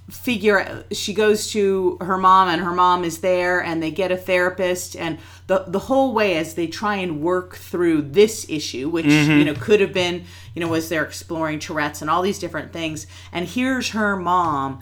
[0.09, 4.17] figure she goes to her mom and her mom is there and they get a
[4.17, 9.05] therapist and the the whole way as they try and work through this issue which
[9.05, 9.31] mm-hmm.
[9.31, 10.23] you know could have been
[10.55, 13.07] you know as they're exploring Tourette's and all these different things.
[13.31, 14.81] And here's her mom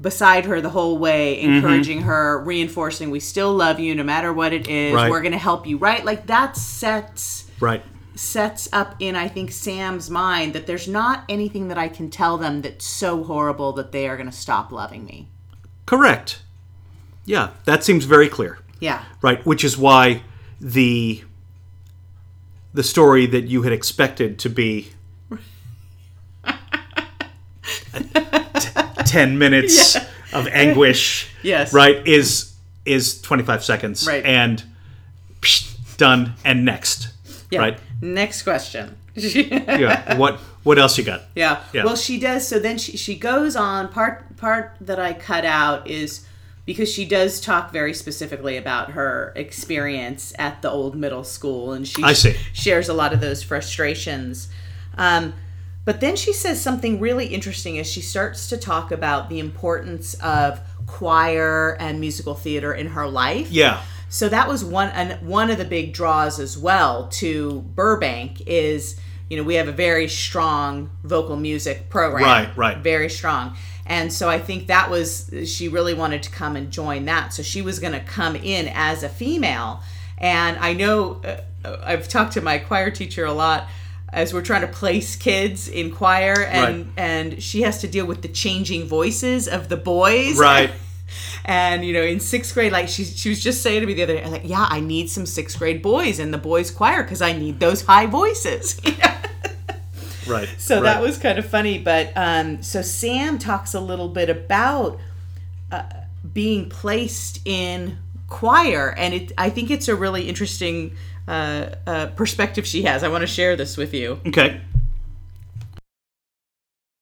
[0.00, 1.56] beside her the whole way mm-hmm.
[1.56, 4.94] encouraging her reinforcing we still love you no matter what it is.
[4.94, 5.10] Right.
[5.10, 6.04] we're going to help you right?
[6.04, 7.82] Like that sets right
[8.20, 12.36] sets up in I think Sam's mind that there's not anything that I can tell
[12.36, 15.28] them that's so horrible that they are going to stop loving me.
[15.86, 16.42] correct
[17.24, 19.02] yeah that seems very clear Yeah.
[19.22, 20.22] right which is why
[20.60, 21.24] the
[22.74, 24.90] the story that you had expected to be
[27.94, 28.70] t-
[29.06, 29.96] 10 minutes
[30.32, 31.72] of anguish Yes.
[31.72, 32.52] right is
[32.84, 34.24] is 25 seconds Right.
[34.24, 34.62] and
[35.40, 37.08] psh, done and next
[37.50, 37.60] Yeah.
[37.60, 38.96] right Next question.
[39.14, 41.62] yeah what what else you got Yeah.
[41.72, 41.84] Yeah.
[41.84, 42.46] Well, she does.
[42.46, 43.88] So then she she goes on.
[43.88, 46.26] Part part that I cut out is
[46.64, 51.86] because she does talk very specifically about her experience at the old middle school, and
[51.88, 52.36] she I see.
[52.52, 54.48] shares a lot of those frustrations.
[54.96, 55.34] Um,
[55.84, 60.14] but then she says something really interesting as she starts to talk about the importance
[60.22, 63.50] of choir and musical theater in her life.
[63.50, 68.42] yeah So that was one and one of the big draws as well to Burbank
[68.46, 72.24] is you know we have a very strong vocal music program.
[72.24, 72.76] Right, right.
[72.78, 73.56] Very strong.
[73.86, 77.32] And so I think that was she really wanted to come and join that.
[77.32, 79.80] So she was going to come in as a female.
[80.18, 83.68] And I know uh, I've talked to my choir teacher a lot
[84.12, 86.86] as we're trying to place kids in choir and Right.
[86.96, 90.70] and she has to deal with the changing voices of the boys right
[91.50, 94.04] and you know, in sixth grade, like she she was just saying to me the
[94.04, 97.20] other day, like, yeah, I need some sixth grade boys in the boys choir because
[97.20, 98.80] I need those high voices.
[100.28, 100.48] Right.
[100.58, 100.82] So right.
[100.84, 101.78] that was kind of funny.
[101.78, 105.00] But um, so Sam talks a little bit about
[105.72, 105.82] uh,
[106.32, 107.98] being placed in
[108.28, 109.32] choir, and it.
[109.36, 110.94] I think it's a really interesting
[111.26, 113.02] uh, uh, perspective she has.
[113.02, 114.20] I want to share this with you.
[114.28, 114.60] okay.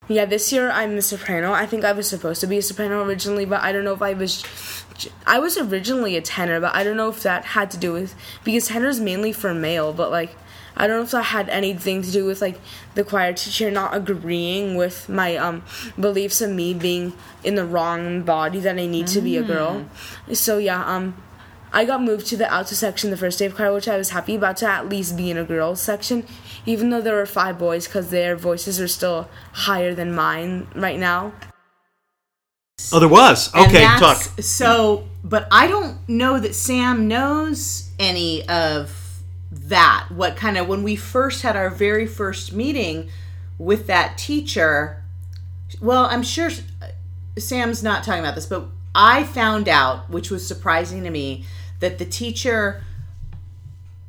[0.09, 1.53] Yeah, this year I'm a soprano.
[1.53, 4.03] I think I was supposed to be a soprano originally, but I don't know if
[4.03, 4.43] I was.
[5.27, 8.15] I was originally a tenor, but I don't know if that had to do with
[8.43, 10.35] because tenor's mainly for male, but like
[10.77, 12.59] I don't know if that had anything to do with like
[12.95, 15.63] the choir teacher not agreeing with my um
[16.01, 17.13] beliefs of me being
[17.45, 19.87] in the wrong body that I need to be a girl.
[20.33, 21.17] So yeah, um
[21.73, 24.11] I got moved to the alto section the first day of choir, which I was
[24.11, 26.27] happy about to at least be in a girls section,
[26.67, 30.99] even though there were five boys because their voices are still higher than mine right
[30.99, 31.33] now.
[32.93, 33.55] Oh, there was.
[33.55, 34.17] Okay, talk.
[34.17, 40.09] So, but I don't know that Sam knows any of that.
[40.11, 43.11] What kind of when we first had our very first meeting
[43.59, 45.03] with that teacher?
[45.83, 46.51] Well, I'm sure
[47.37, 51.45] Sam's not talking about this, but I found out, which was surprising to me,
[51.81, 52.83] that the teacher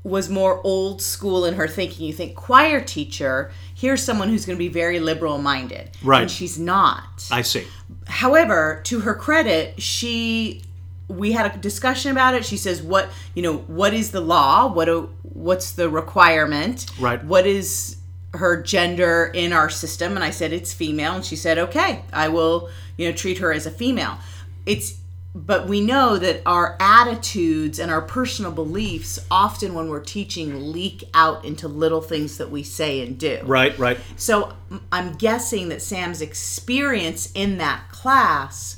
[0.03, 2.05] was more old school in her thinking.
[2.07, 6.21] You think choir teacher, here's someone who's going to be very liberal minded, Right.
[6.21, 7.65] And she's not I see.
[8.07, 10.63] however to her credit she
[11.07, 14.71] we had a discussion about it she says what you know what is the law
[14.71, 17.23] what do, what's the requirement Right.
[17.23, 17.97] what is
[18.35, 22.27] her gender in our system and i said it's female and she said okay i
[22.27, 24.19] will you know treat her as a female
[24.67, 24.97] it's
[25.35, 31.03] but we know that our attitudes and our personal beliefs often when we're teaching leak
[31.13, 33.97] out into little things that we say and do Right, right.
[34.17, 34.53] so
[34.91, 38.77] i'm guessing that Sam's experience in that class,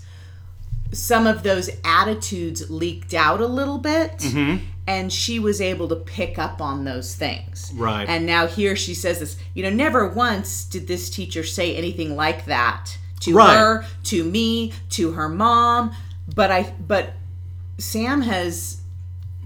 [0.91, 4.65] some of those attitudes leaked out a little bit, Mm-hmm.
[4.87, 7.71] and she was able to pick up on those things.
[7.75, 8.07] Right.
[8.09, 9.37] And now here she says this.
[9.53, 13.55] You know, never once did this teacher say anything like that to Right.
[13.57, 15.93] her, to me, to her mom.
[16.33, 17.13] But I, but
[17.77, 18.81] Sam has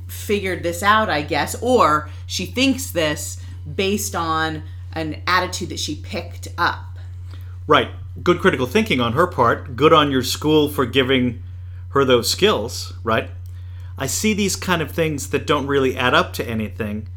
[0.07, 3.41] figured this out, I guess, or she thinks this
[3.75, 4.63] based on
[4.93, 6.97] an attitude that she picked up.
[7.67, 7.89] Right.
[8.23, 9.75] Good critical thinking on her part.
[9.75, 11.43] Good on your school for giving
[11.89, 13.29] her those skills, right?
[13.97, 17.07] I see these kind of things that don't really add up to anything,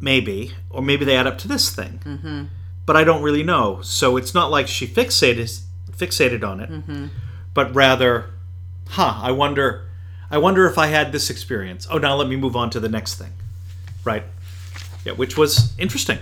[0.00, 2.00] maybe, or maybe they add up to this thing.
[2.04, 2.44] Mm-hmm.
[2.86, 3.80] But I don't really know.
[3.82, 5.60] So it's not like she fixated
[5.96, 7.06] fixated on it, Hmm.
[7.52, 8.30] but rather,
[8.90, 9.14] huh?
[9.22, 9.86] I wonder.
[10.30, 11.88] I wonder if I had this experience.
[11.90, 13.32] Oh, now let me move on to the next thing,
[14.04, 14.22] right?
[15.04, 16.18] Yeah, which was interesting.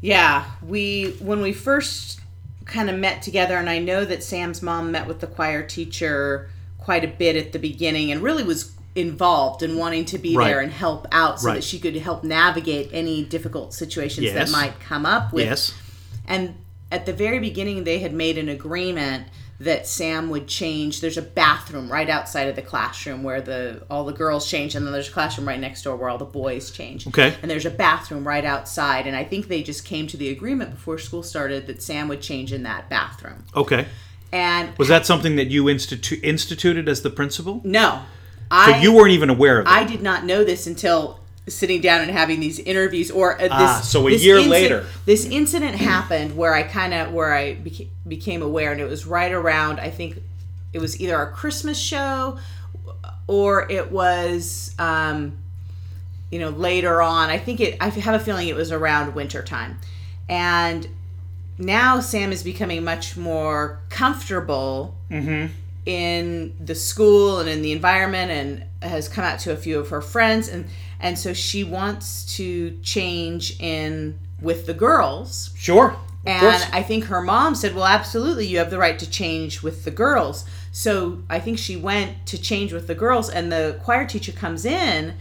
[0.00, 2.20] Yeah, we when we first
[2.64, 6.48] kind of met together, and I know that Sam's mom met with the choir teacher
[6.78, 10.48] quite a bit at the beginning, and really was involved in wanting to be Right.
[10.48, 11.54] there and help out, so Right.
[11.56, 15.74] that she could help navigate any difficult situations that might come up with Yes.
[16.26, 16.54] And
[16.90, 19.26] at the very beginning, they had made an agreement
[19.60, 21.02] that Sam would change.
[21.02, 24.86] There's a bathroom right outside of the classroom where the all the girls change, and
[24.86, 27.06] then there's a classroom right next door where all the boys change.
[27.06, 27.36] Okay.
[27.42, 30.70] And there's a bathroom right outside, and I think they just came to the agreement
[30.70, 33.44] before school started that Sam would change in that bathroom.
[33.54, 33.86] Okay.
[34.32, 37.60] And Was that something that you institu- instituted as the principal?
[37.64, 38.02] no,
[38.52, 39.70] So you weren't even aware of it.
[39.70, 43.50] I did not know this until sitting down and having these interviews or uh, this
[43.52, 44.86] Ah, so a year later.
[45.04, 49.04] this incident happened where I kind of where I beca- became aware and it was
[49.06, 50.22] right around I think
[50.72, 52.38] it was either our Christmas show
[53.26, 55.36] or it was um
[56.30, 57.28] you know later on.
[57.30, 59.78] I think it I have a feeling it was around winter time.
[60.28, 60.86] And
[61.58, 64.96] now Sam is becoming much more comfortable
[65.86, 69.88] in the school and in the environment and has come out to a few of
[69.90, 70.48] her friends.
[70.48, 70.66] And
[71.00, 75.96] and so she wants to change in with the girls sure.
[76.26, 76.66] And.
[76.72, 79.90] I think her mom said, "Well, absolutely, you have the right to change with the
[79.90, 84.32] girls." So I think she went to change with the girls, and the choir teacher
[84.32, 85.14] comes in,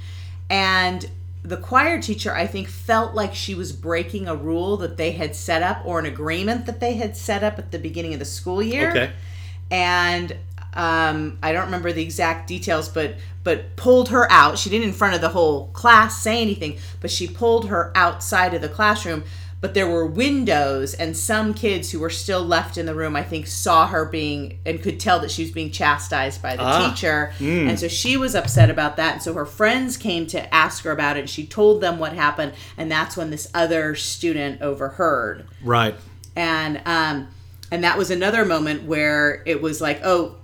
[0.50, 1.10] and
[1.42, 5.36] the choir teacher I think felt like she was breaking a rule that they had
[5.36, 8.26] set up or an agreement that they had set up at the beginning of the
[8.26, 9.12] school year Okay.
[9.72, 10.36] and
[10.74, 14.58] um, I don't remember the exact details, but but pulled her out.
[14.60, 18.54] She didn't in front of the whole class say anything, but she pulled her outside
[18.54, 19.24] of the classroom.
[19.62, 23.24] But there were windows, and some kids who were still left in the room, I
[23.24, 26.90] think, saw her being and could tell that she was being chastised by the Ah.
[26.90, 29.14] teacher, and so she was upset about that.
[29.16, 31.22] And so her friends came to ask her about it.
[31.22, 35.96] And she told them what happened, and that's when this other student overheard Right.
[36.38, 37.28] and um
[37.72, 40.36] and that was another moment where it was like oh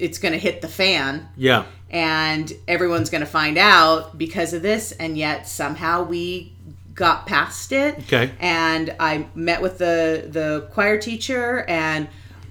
[0.00, 1.64] it's going to hit the fan Yeah.
[1.90, 6.52] and everyone's going to find out because of this and yet somehow we
[6.94, 8.32] got past it Okay.
[8.40, 12.08] and i met with the the choir teacher and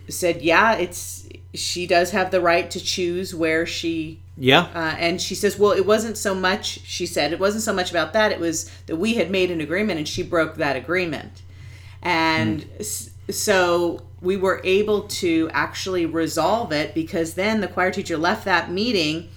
[0.07, 4.61] said yeah it's she does have the right to choose where she Yeah.
[4.73, 7.89] uh, and she says well it wasn't so much she said it wasn't so much
[7.91, 11.41] about that it was that we had made an agreement and she broke that agreement
[12.01, 18.17] and s- so we were able to actually resolve it because then the choir teacher
[18.17, 19.29] left that meeting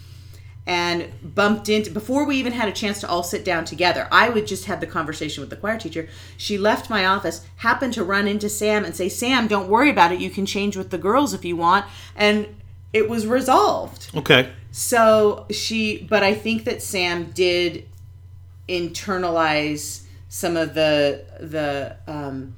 [0.64, 4.28] and bumped into before we even had a chance to all sit down together i
[4.28, 8.04] would just have the conversation with the choir teacher she left my office happened to
[8.04, 10.98] run into sam and say sam don't worry about it you can change with the
[10.98, 12.46] girls if you want and
[12.92, 14.50] it was resolved okay.
[14.70, 17.88] so she, but I think that Sam did
[18.68, 21.96] internalize some of the the.
[22.06, 22.54] Um,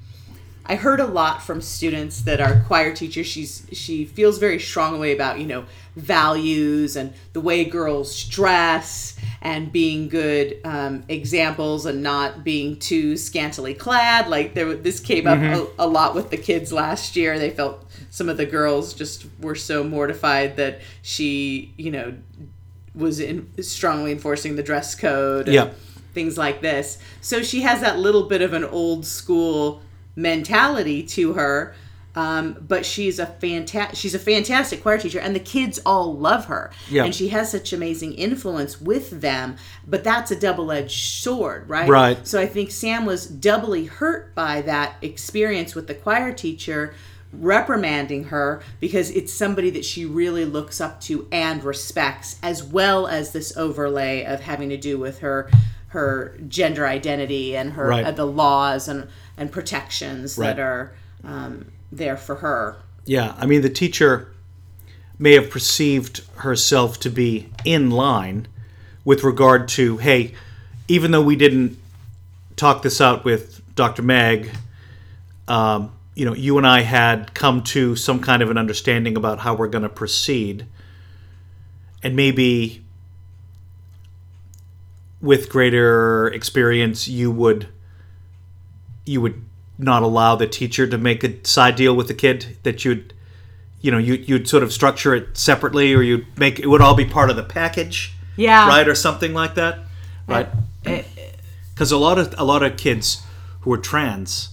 [0.67, 3.23] I heard a lot from students that our choir teacher.
[3.23, 9.71] She's she feels very strongly about you know values and the way girls dress and
[9.71, 14.27] being good um, examples and not being too scantily clad.
[14.27, 17.37] Like there, this came up a, a lot with the kids last year.
[17.37, 22.15] They felt some of the girls just were so mortified that she, you know,
[22.95, 25.45] was in, strongly enforcing the dress code.
[25.47, 25.69] and Yeah.
[26.13, 26.97] Things like this.
[27.19, 29.81] So she has that little bit of an old school
[30.15, 31.75] mentality to her.
[32.17, 36.45] Um, but she's a fantastic she's a fantastic choir teacher and the kids all love
[36.45, 37.03] her Yeah.
[37.03, 42.25] and she has such amazing influence with them but that's a double-edged sword right Right.
[42.25, 46.93] so I think Sam was doubly hurt by that experience with the choir teacher
[47.33, 53.07] reprimanding her because it's somebody that she really looks up to and respects as well
[53.07, 55.51] as this overlay of having to do with her
[55.95, 58.05] her gender identity and her Right.
[58.05, 60.55] uh, the laws and and protections Right.
[60.55, 60.93] that are
[61.23, 64.31] um, there for her Yeah, I mean, the teacher
[65.17, 68.47] may have perceived herself to be in line
[69.05, 70.33] with regard to, hey,
[70.87, 71.77] even though we didn't
[72.55, 74.01] talk this out with Dr.
[74.01, 74.49] Meg,
[75.47, 79.39] um, you know, you and I had come to some kind of an understanding about
[79.39, 80.65] how we're going to proceed,
[82.03, 82.83] and maybe
[85.25, 87.67] with greater experience, you would
[89.05, 89.43] you would
[89.77, 93.13] not allow the teacher to make a side deal with the kid that you'd
[93.81, 96.95] you know you, you'd sort of structure it separately or you'd make it would all
[96.95, 98.67] be part of the package yeah.
[98.67, 99.79] right or something like that
[100.27, 100.47] right?
[101.73, 103.21] because a lot of a lot of kids
[103.61, 104.49] who are trans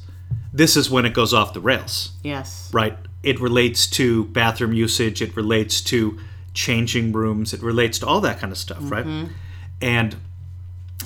[0.52, 2.10] this is when it goes off the rails.
[2.22, 2.68] Yes.
[2.74, 2.94] Right?
[3.22, 6.18] It relates to bathroom usage it relates to
[6.52, 9.06] changing rooms it relates to all that kind of stuff right?
[9.06, 9.32] Mm-hmm.
[9.80, 10.16] And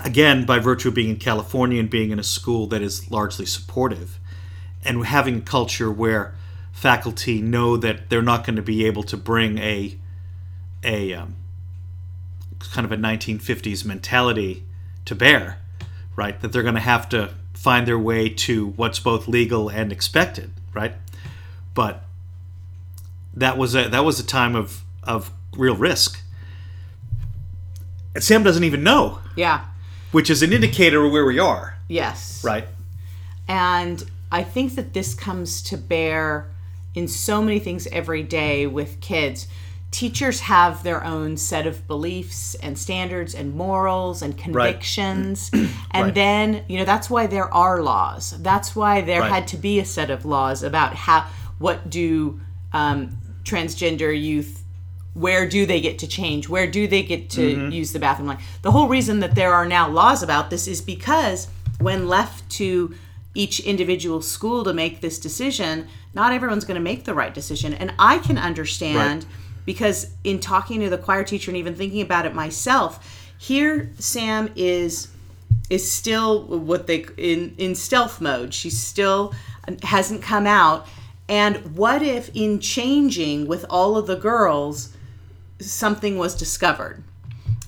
[0.05, 3.47] again by virtue of being in california and being in a school that is largely
[3.47, 4.19] supportive
[4.85, 6.35] and having a culture where
[6.73, 9.97] faculty know that they're not going to be able to bring a
[10.85, 11.35] a um,
[12.73, 14.65] kind of a 1950s mentality
[15.05, 15.59] to bear
[16.17, 16.41] right?
[16.41, 20.51] That they're going to have to find their way to what's both legal and expected
[20.75, 20.95] right?
[21.75, 22.05] But
[23.35, 26.21] that was a that was a time of of real risk.
[28.15, 29.21] And sam doesn't even know.
[29.35, 29.67] Yeah
[30.17, 32.67] which is an indicator of where we are yes right
[33.47, 34.03] And
[34.33, 36.49] I think that this comes to bear
[36.95, 39.47] in so many things every day with kids.
[39.91, 45.51] Teachers have their own set of beliefs and standards and morals and convictions.
[45.55, 45.69] Right.
[45.91, 46.15] and Right.
[46.15, 48.35] then, you know, that's why there are laws.
[48.41, 49.33] That's why there Right.
[49.33, 51.27] had to be a set of laws about how,
[51.59, 52.41] what do
[52.73, 54.65] um, transgender youth
[55.17, 56.49] where do they get to change?
[56.49, 57.71] Where do they get to mm-hmm.
[57.71, 60.83] use the bathroom like the whole reason that there are now laws about this is
[60.83, 61.49] because
[61.81, 62.95] when left to
[63.35, 67.75] each individual school to make this decision not everyone's going to make the right decision.
[67.75, 69.27] And i can understand
[69.65, 74.51] because in talking to the choir teacher and even thinking about it myself here sam
[74.55, 75.09] is
[75.69, 78.55] is still what they in in stealth mode.
[78.55, 79.35] She still
[79.83, 80.87] hasn't come out.
[81.29, 84.96] And what if in changing with all of the girls
[85.61, 87.03] something was discovered?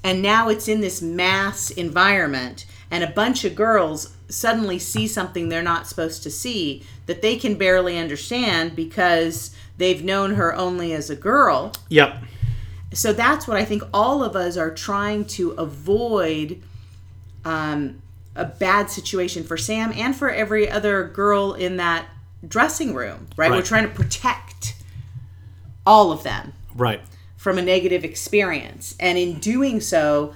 [0.05, 5.49] And now it's in this mass environment and a bunch of girls suddenly see something
[5.49, 10.93] they're not supposed to see that they can barely understand because they've known her only
[10.93, 11.73] as a girl.
[11.89, 12.23] Yep.
[12.93, 16.63] So that's what I think all of us are trying to avoid
[17.45, 18.03] um,
[18.35, 22.07] a bad situation for Sam and for every other girl in that
[22.47, 23.51] dressing room, right?
[23.51, 24.75] We're trying to protect
[25.87, 26.53] all of them.
[26.75, 27.01] Right
[27.49, 28.95] from a negative experience.
[29.01, 30.35] And in doing so,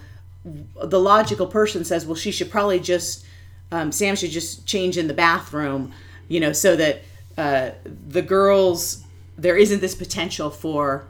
[0.83, 3.27] the logical person says, well, she should probably just,
[3.71, 5.93] um, Sam should just change in the bathroom,
[6.27, 7.03] you know, so that
[7.37, 9.05] uh, the girls,
[9.37, 11.05] there isn't this potential for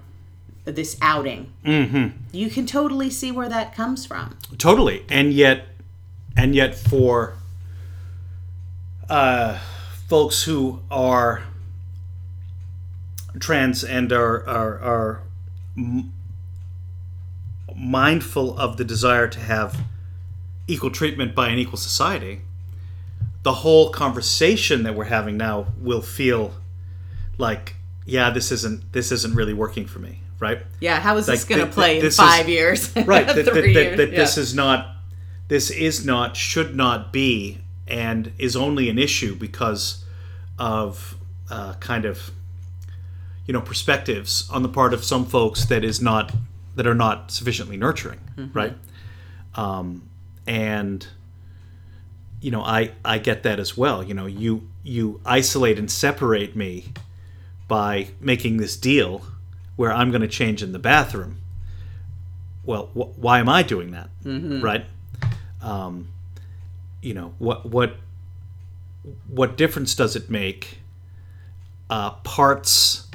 [0.65, 1.53] this outing.
[1.65, 2.17] Mm-hmm.
[2.33, 4.37] You can totally see where that comes from.
[4.59, 5.67] totally and yet
[6.37, 7.35] and yet for
[9.09, 9.57] uh
[10.09, 11.45] folks who are
[13.39, 15.21] trans and are are, are
[15.77, 16.13] m-
[17.75, 19.81] mindful of the desire to have
[20.67, 22.41] equal treatment by an equal society
[23.43, 26.55] the whole conversation that we're having now will feel
[27.39, 27.75] like
[28.07, 31.49] yeah this isn't this isn't really working for me right Yeah, how is this Like,
[31.49, 32.97] going to th- play th- in this five is- years?
[33.07, 33.97] right that, that- years.
[33.97, 34.19] that yeah.
[34.19, 34.97] this is not
[35.49, 37.59] this is not should not be
[37.89, 40.05] and is only an issue because
[40.59, 41.17] of
[41.51, 42.31] uh, kind of
[43.47, 46.33] you know perspectives on the part of some folks that is not
[46.77, 48.21] that are not sufficiently nurturing
[48.55, 48.77] right?
[49.55, 50.09] Um,
[50.47, 51.07] and
[52.41, 54.03] you know i i get that as well.
[54.03, 56.93] You know you you isolate and separate me
[57.69, 59.23] by making this deal
[59.77, 61.37] where i'm going to change in the bathroom.
[62.65, 64.09] Well wh- why am i doing that
[64.63, 64.85] right?
[65.61, 66.09] Um,
[67.01, 67.97] you know what what
[69.29, 70.79] what difference does it make
[71.91, 73.09] uh, parts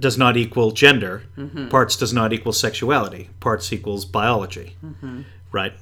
[0.00, 1.24] does not equal gender.
[1.70, 3.30] Parts does not equal sexuality.
[3.40, 4.76] Parts equals biology.
[5.52, 5.72] Right?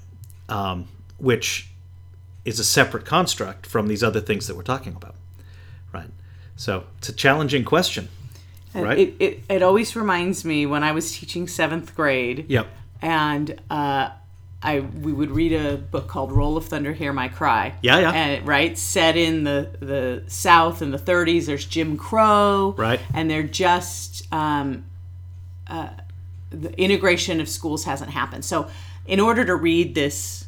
[0.48, 0.88] Um,
[1.18, 1.68] which
[2.44, 5.16] is a separate construct from these other things that we're talking about.
[5.92, 6.10] Right?
[6.56, 8.08] So it's a challenging question.
[8.74, 8.98] Right?
[8.98, 12.46] It, it, it always reminds me when I was teaching seventh grade.
[12.48, 12.68] yep.
[13.00, 14.10] and uh,
[14.66, 17.74] I we would read a book called Roll of Thunder, Hear My Cry.
[17.82, 18.10] Yeah, yeah.
[18.10, 21.46] And right, set in the the South in the 30s.
[21.46, 22.74] There's Jim Crow.
[22.76, 23.00] Right.
[23.14, 24.84] And they're just um,
[25.68, 25.90] uh,
[26.50, 28.44] the integration of schools hasn't happened.
[28.44, 28.68] So,
[29.06, 30.45] in order to read this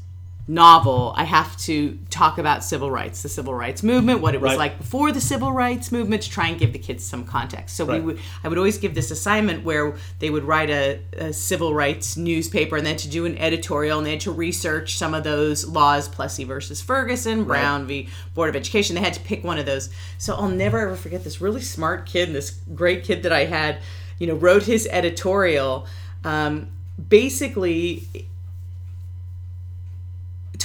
[0.50, 4.52] novel, I have to talk about civil rights, the civil rights movement, what it was
[4.52, 4.58] Right.
[4.58, 7.76] like before the civil rights movement, to try and give the kids some context.
[7.76, 8.00] So Right.
[8.00, 11.74] we would, I would always give this assignment where they would write a, a civil
[11.74, 15.22] rights newspaper and then to do an editorial and they had to research some of
[15.22, 18.08] those laws, Plessy versus Ferguson, Brown v.
[18.34, 18.94] Board of Education.
[18.96, 19.90] They had to pick one of those.
[20.16, 23.80] So I'll never ever forget this really smart kid, this great kid that I had,
[24.18, 25.86] you know, wrote his editorial.
[26.24, 26.68] Um,
[27.08, 28.08] basically,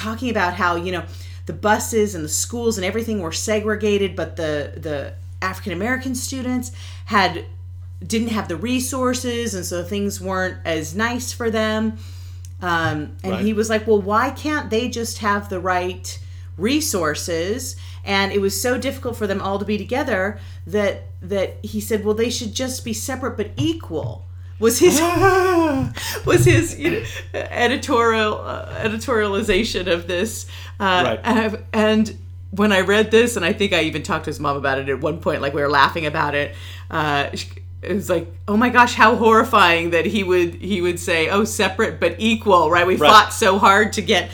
[0.04, 1.04] talking about how you know
[1.46, 6.72] the buses and the schools and everything were segregated but the the african american students
[7.06, 7.46] had
[8.06, 11.98] didn't have the resources and so things weren't as nice for them.
[12.62, 13.46] Um, and Right.
[13.46, 16.20] he was like well why can't they just have the right
[16.58, 17.76] resources?
[18.04, 20.38] And it was so difficult for them all to be together
[20.68, 24.26] that that he said well they should just be separate but equal
[24.64, 25.00] was his
[26.26, 27.04] was his you know,
[27.34, 30.46] editorial uh, editorialization of this
[30.80, 31.62] uh, Right.
[31.74, 32.18] and-
[32.56, 34.88] when I read this, and I think I even talked to his mom about it
[34.88, 36.54] at one point, like we were laughing about it.
[36.92, 37.50] Uh, she-
[37.82, 41.46] it was like, oh my gosh, how horrifying that he would he would say, oh,
[41.46, 42.86] separate but equal, right?
[42.86, 43.10] We Right.
[43.10, 44.30] fought so hard to get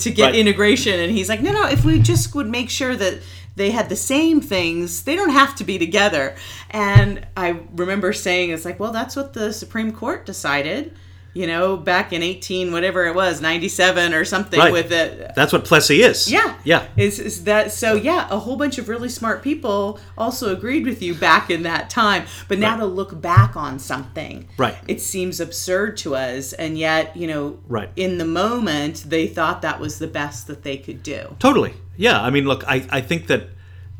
[0.00, 0.34] to get Right.
[0.34, 3.20] integration, and he's like, no, no, if we just would make sure that
[3.60, 6.34] they had the same things, they don't have to be together.
[6.70, 10.96] And I remember saying, it's like, well, that's what the Supreme Court decided.
[11.32, 14.72] You know, back in eighteen, whatever it was, ninety seven or something, Right.
[14.72, 15.32] with it.
[15.36, 16.54] that's what plessy is Yeah.
[16.64, 17.94] yeah Is, is that so?
[17.94, 21.88] Yeah, a whole bunch of really smart people also agreed with you back in that
[21.88, 22.24] time.
[22.48, 22.80] But now Right.
[22.80, 24.76] to look back on something, Right.
[24.88, 27.90] It seems absurd to us, and yet you know, Right.
[27.94, 31.36] In the moment, they thought that was the best that they could do.
[31.38, 31.74] Totally.
[31.96, 32.20] Yeah.
[32.20, 33.50] I mean, look, I, I think that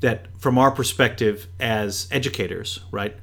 [0.00, 3.14] that from our perspective as educators, right,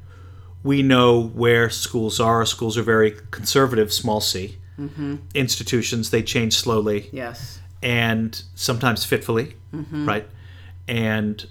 [0.67, 2.45] we know where schools are.
[2.45, 4.57] Schools are very conservative, small c.
[4.77, 5.15] Mm-hmm.
[5.33, 7.59] Institutions, they change slowly Yes.
[7.81, 10.07] and sometimes fitfully, mm-hmm.
[10.07, 10.27] right?
[10.87, 11.47] And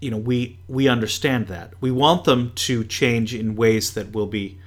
[0.00, 1.72] you know, we we understand that.
[1.80, 4.58] We want them to change in ways that will be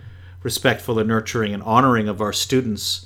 [0.44, 3.06] respectful and nurturing and honoring of our students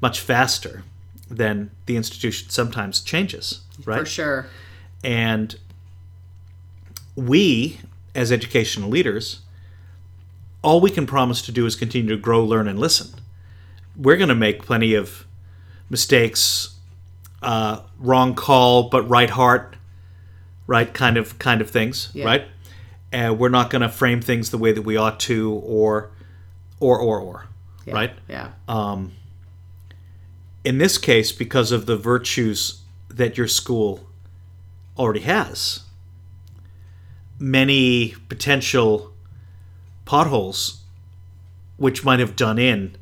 [0.00, 0.84] much faster
[1.28, 4.00] than the institution sometimes changes, right?
[4.00, 4.46] For sure.
[5.02, 5.56] And
[7.16, 7.80] we,
[8.14, 9.40] as educational leaders,
[10.62, 13.20] all we can promise to do is continue to grow, learn, and listen.
[13.96, 15.26] We're going to make plenty of
[15.90, 16.76] mistakes,
[17.42, 19.76] uh, wrong call, but right heart,
[20.66, 22.24] right kind of kind of things, Yeah.
[22.26, 22.48] right?
[23.10, 26.10] And we're not going to frame things the way that we ought to, or,
[26.80, 27.46] or, or, or,
[27.86, 27.94] Yeah.
[27.94, 28.12] right?
[28.28, 28.48] Yeah.
[30.64, 34.06] in this case, because of the virtues that your school
[34.98, 35.80] already has,
[37.38, 39.07] many potential
[40.08, 40.80] potholes
[41.76, 42.96] which might have done in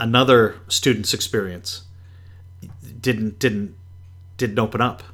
[0.00, 1.82] another student's experience
[3.00, 3.76] didn't didn't
[4.36, 5.04] didn't open up.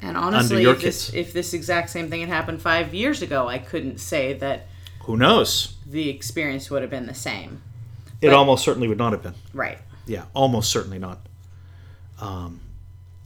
[0.00, 1.14] And honestly, if this, kids.
[1.14, 4.66] if this exact same thing had happened five years ago, I couldn't say that
[5.02, 5.76] Who knows?
[5.86, 7.60] the experience would have been the same.
[8.22, 9.34] It But- almost certainly would not have been.
[9.52, 9.78] Right.
[10.06, 11.18] Yeah, almost certainly not.
[12.18, 12.60] Um,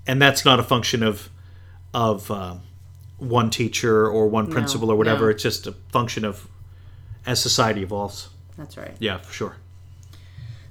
[0.07, 1.31] and that's not a function of
[1.95, 2.63] of um
[3.19, 5.27] one teacher or one principal or whatever.
[5.27, 5.31] no.
[5.31, 6.49] It's just a function of
[7.27, 8.29] as society evolves.
[8.57, 8.95] That's right.
[8.99, 9.57] Yeah, for sure.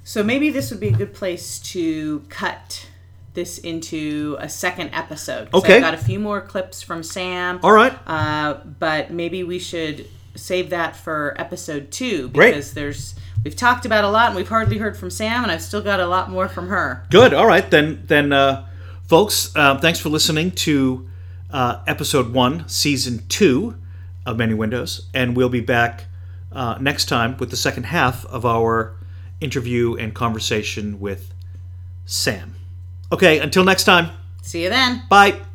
[0.02, 2.88] So maybe this would be a good place to cut
[3.34, 5.48] this into a second episode.
[5.52, 5.76] Okay.
[5.76, 7.60] I've got a few more clips from Sam.
[7.62, 7.96] All right.
[8.06, 12.50] Uh, but maybe we should save that for episode two Great.
[12.50, 15.62] because there's we've talked about a lot and we've hardly heard from Sam and I've
[15.62, 17.04] still got a lot more from her.
[17.10, 17.34] Good.
[17.34, 17.68] All right.
[17.70, 18.66] Then, then, uh,
[19.06, 21.08] folks, uh, thanks for listening to
[21.50, 23.76] uh, episode one, season two
[24.24, 26.04] of Many Windows, and we'll be back
[26.56, 28.96] uh, next time with the second half of our
[29.40, 31.32] interview and conversation with
[32.06, 32.56] Sam.
[33.12, 33.38] Okay.
[33.38, 34.10] Until next time.
[34.42, 35.02] See you then.
[35.08, 35.45] Bye.